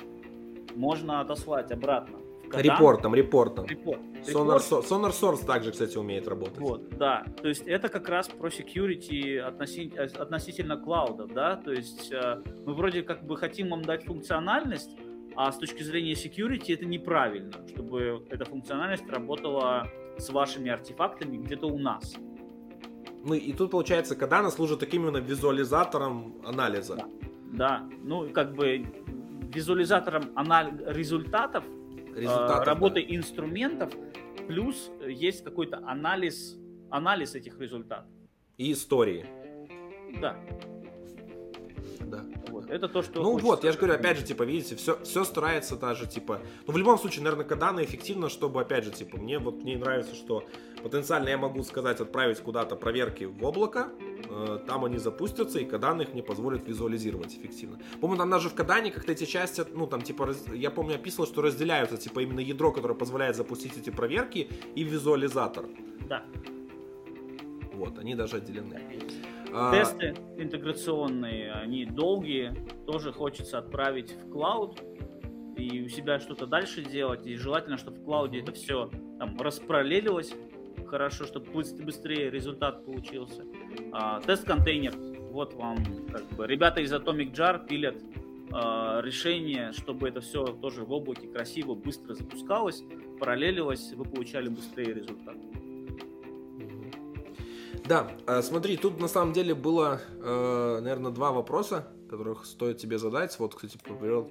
[0.75, 2.19] можно отослать обратно
[2.61, 3.67] Репортом, репортом.
[3.67, 4.01] Репорт.
[4.27, 4.91] Sonar, Репорт.
[4.91, 6.59] Sonar Source также, кстати, умеет работать.
[6.59, 7.25] Вот, да.
[7.41, 11.57] То есть это как раз про security относи- относительно клаудов, да.
[11.57, 14.97] То есть э, мы вроде как бы хотим вам дать функциональность,
[15.35, 19.89] а с точки зрения security это неправильно, чтобы эта функциональность работала
[20.19, 22.15] с вашими артефактами где-то у нас.
[23.25, 26.97] Ну и тут получается, Кадана служит таким именно визуализатором анализа.
[26.97, 27.07] Да.
[27.53, 28.85] Да, ну как бы
[29.55, 31.65] визуализатором анал- результатов,
[32.15, 33.93] Результатов, работы инструментов,
[34.47, 36.59] плюс есть какой-то анализ,
[36.91, 38.11] анализ этих результатов.
[38.59, 39.27] И истории.
[40.21, 40.37] Да,
[42.07, 42.25] Да.
[42.49, 42.71] вот.
[42.71, 45.77] Это то, что Ну вот, я же говорю, опять же, типа, видите, все, все старается
[45.77, 49.63] даже, типа, ну в любом случае, наверное, Кадана эффективно, чтобы, опять же, типа, мне вот
[49.63, 50.45] мне нравится, что
[50.83, 53.89] потенциально я могу сказать, отправить куда-то проверки в облако,
[54.29, 57.79] э, там они запустятся, и Кадана их мне позволит визуализировать эффективно.
[58.01, 61.27] По-моему, там даже в Кадане как-то эти части, ну там, типа, раз- я помню, описывал,
[61.27, 65.67] что разделяются, типа, именно ядро, которое позволяет запустить эти проверки, и визуализатор.
[66.09, 66.25] Да.
[67.75, 68.75] Вот, они даже отделены.
[68.75, 69.32] А,
[69.73, 72.55] Тесты интеграционные, они долгие,
[72.87, 74.81] тоже хочется отправить в клауд
[75.57, 77.27] и у себя что-то дальше делать.
[77.27, 80.35] И желательно, чтобы в клауде это все там распараллелилось
[80.87, 83.45] хорошо, чтобы быс- быстрее результат получился.
[83.93, 84.95] А, тест-контейнер,
[85.31, 85.79] вот вам
[86.11, 87.97] как бы ребята из Atomic Jar пилят
[88.53, 92.85] а, решение, чтобы это все тоже в облаке красиво, быстро запускалось,
[93.19, 95.37] параллелилось, вы получали быстрее результат.
[97.89, 103.39] Да, э, смотри, тут на самом деле было, наверное, два вопроса, которых стоит тебе задать.
[103.39, 103.79] Вот, кстати,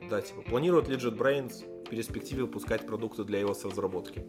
[0.09, 4.23] да, типа, планирует ли JetBrains в перспективе выпускать продукты для iOS разработки?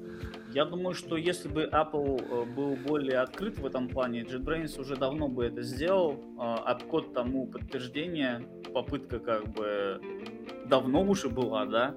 [0.54, 4.96] Я думаю, что если бы Apple э, был более открыт в этом плане, JetBrains уже
[4.96, 6.18] давно бы это сделал.
[6.38, 10.00] Апкод тому подтверждение, попытка как бы
[10.66, 11.94] давно уже была, да?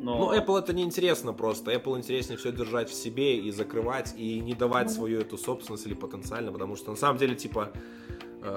[0.00, 1.72] Но Ну, Apple это не интересно просто.
[1.72, 5.94] Apple интереснее все держать в себе и закрывать, и не давать свою эту собственность или
[5.94, 7.72] потенциально, потому что на самом деле, типа,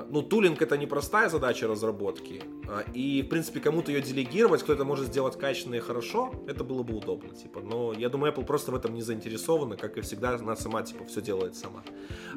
[0.10, 4.86] ну, тулинг это непростая задача разработки, а, и, в принципе, кому-то ее делегировать, кто это
[4.86, 8.72] может сделать качественно и хорошо, это было бы удобно, типа, но я думаю, Apple просто
[8.72, 11.84] в этом не заинтересована, как и всегда, она сама, типа, все делает сама.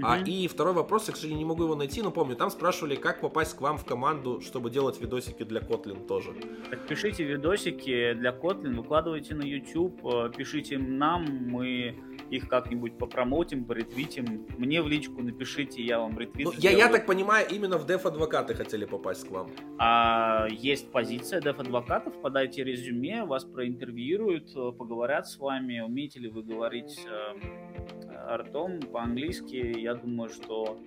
[0.02, 0.24] А, Мгм.
[0.26, 3.20] и второй вопрос, я, к сожалению, не могу его найти, но помню, там спрашивали, как
[3.20, 6.34] попасть к вам в команду, чтобы делать видосики для Kotlin тоже.
[6.70, 11.94] Так пишите видосики для Kotlin, выкладывайте на YouTube, э, пишите нам, мы
[12.30, 14.46] их как-нибудь попромотим, поретвитим.
[14.58, 18.54] Мне в личку напишите, я вам ретвит Ну, я, я так понимаю, именно в деф-адвокаты
[18.54, 19.50] хотели попасть к вам.
[19.78, 26.42] А есть позиция деф-адвокатов, подайте резюме, вас проинтервьюируют, э, поговорят с вами, умеете ли вы
[26.42, 29.56] говорить э, ртом по-английски.
[29.78, 30.78] Я думаю, что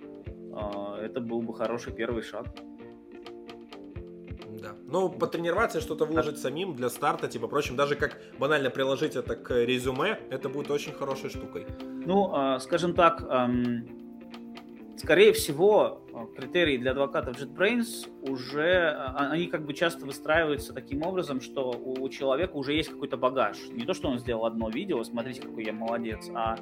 [0.98, 2.46] э, это был бы хороший первый шаг.
[4.60, 4.74] Да.
[4.86, 9.54] Ну, потренироваться что-то выложить самим для старта, типа, впрочем, даже как банально приложить это к
[9.64, 11.66] резюме, это будет очень хорошей штукой.
[12.06, 14.07] Ну, э, скажем так, эм,
[14.98, 21.02] скорее всего, э, критерии для адвокатов JetBrains уже, э, они как бы часто выстраиваются таким
[21.02, 23.56] образом, что у, человека уже есть какой-то багаж.
[23.70, 26.56] Не то, что он сделал одно видео, смотрите, какой я молодец, а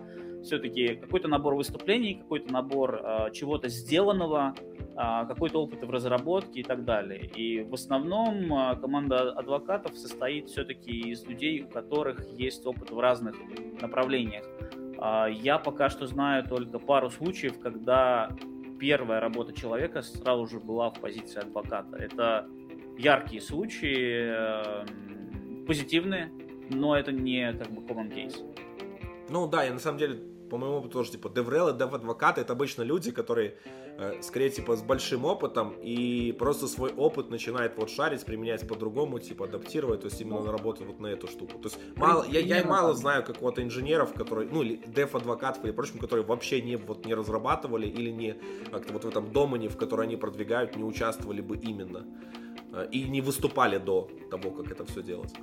[0.47, 6.63] все-таки какой-то набор выступлений, какой-то набор э, чего-то сделанного, э, какой-то опыт в разработке и
[6.63, 7.27] так далее.
[7.27, 12.99] И в основном э, команда адвокатов состоит все-таки из людей, у которых есть опыт в
[12.99, 13.35] разных
[13.81, 14.45] направлениях.
[14.99, 18.31] А, Я пока что знаю только пару случаев, когда
[18.79, 21.97] первая работа человека сразу же была в позиции адвоката.
[21.97, 22.47] Это
[22.99, 26.31] яркие случаи, эм, позитивные,
[26.71, 28.45] но это не как бы common case.
[29.29, 30.21] Ну да, я на самом деле,
[30.51, 33.57] по моему опыту тоже, типа, деврелы, дев-адвокаты, это обычно люди, которые,
[34.21, 39.47] скорее, типа, с большим опытом и просто свой опыт начинают вот шарить, применять по-другому, типа,
[39.47, 41.59] адаптировать, то есть именно на работу вот на эту штуку.
[41.59, 45.99] То есть мало, я, я мало знаю какого-то инженеров, которые, ну, или дев-адвокатов или прочим,
[45.99, 48.37] которые вообще не, вот, не разрабатывали или не
[48.71, 52.05] как-то вот в этом домене, в который они продвигают, не участвовали бы именно.
[52.73, 55.35] Э, И не выступали до того, как это все делать.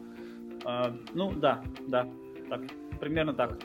[0.66, 2.08] А, Ну да, да,
[2.50, 2.62] так,
[3.00, 3.60] примерно так.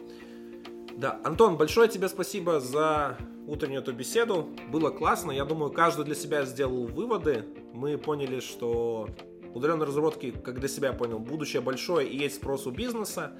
[0.98, 3.16] Да, Антон, большое тебе спасибо за
[3.46, 4.48] утреннюю эту беседу.
[4.72, 5.30] Было классно.
[5.30, 7.44] Я думаю, каждый для себя сделал выводы.
[7.72, 9.08] Мы поняли, что
[9.54, 13.32] удаленные разработки, как для себя понял, будущее большое и есть спрос у бизнеса.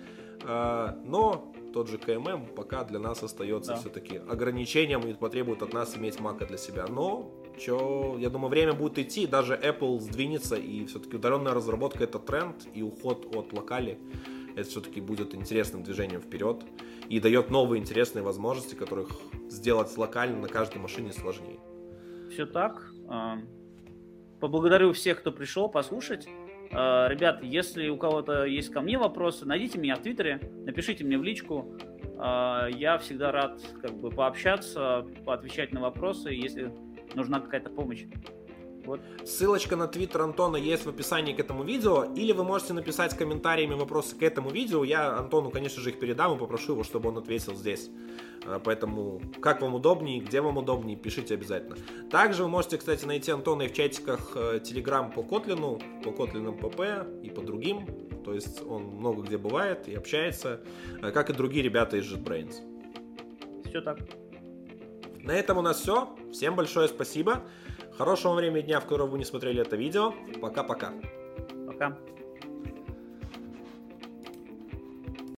[0.45, 3.79] Э, Но тот же КММ пока для нас остается Да.
[3.79, 6.87] все-таки ограничением и потребует от нас иметь мака для себя.
[6.89, 7.29] Но,
[7.59, 12.69] чё, я думаю, время будет идти, даже Apple сдвинется, и все-таки удаленная разработка это тренд,
[12.73, 13.99] и уход от локали
[14.55, 16.65] это все-таки будет интересным движением вперед
[17.09, 19.09] и дает новые интересные возможности, которых
[19.49, 21.59] сделать локально на каждой машине сложнее.
[22.31, 22.91] Все так.
[23.09, 23.39] А,
[24.41, 26.29] Поблагодарю всех, кто пришел послушать.
[26.71, 31.19] Э, ребят, если у кого-то есть ко мне вопросы, найдите меня в Твиттере, напишите мне
[31.19, 31.77] в личку.
[32.19, 36.73] Э, я всегда рад как бы пообщаться, поотвечать на вопросы, если
[37.15, 38.05] нужна какая-то помощь.
[38.89, 39.01] Вот.
[39.27, 43.75] Ссылочка на твиттер Антона есть в описании к этому видео, или вы можете написать комментариями
[43.75, 44.83] вопросы к этому видео.
[44.83, 47.91] Я Антону, конечно же, их передам и попрошу его, чтобы он ответил здесь.
[48.47, 51.77] А, поэтому, как вам удобнее, где вам удобнее, пишите обязательно.
[52.11, 56.55] Также вы можете, кстати, найти Антона и в чатиках Telegram э, по Котлину, по Котлину
[56.55, 56.81] ПП
[57.23, 57.87] и по другим.
[58.25, 60.63] То есть он много где бывает и общается,
[61.03, 62.55] э, как и другие ребята из JetBrains.
[63.69, 63.99] Все так.
[65.23, 66.17] На этом у нас все.
[66.33, 67.43] Всем большое спасибо.
[67.99, 70.15] Хорошего времени дня, в котором вы не смотрели это видео.
[70.41, 70.93] Пока-пока.
[71.67, 71.89] Пока.
[71.89, 71.97] -пока.
[71.97, 72.18] Пока.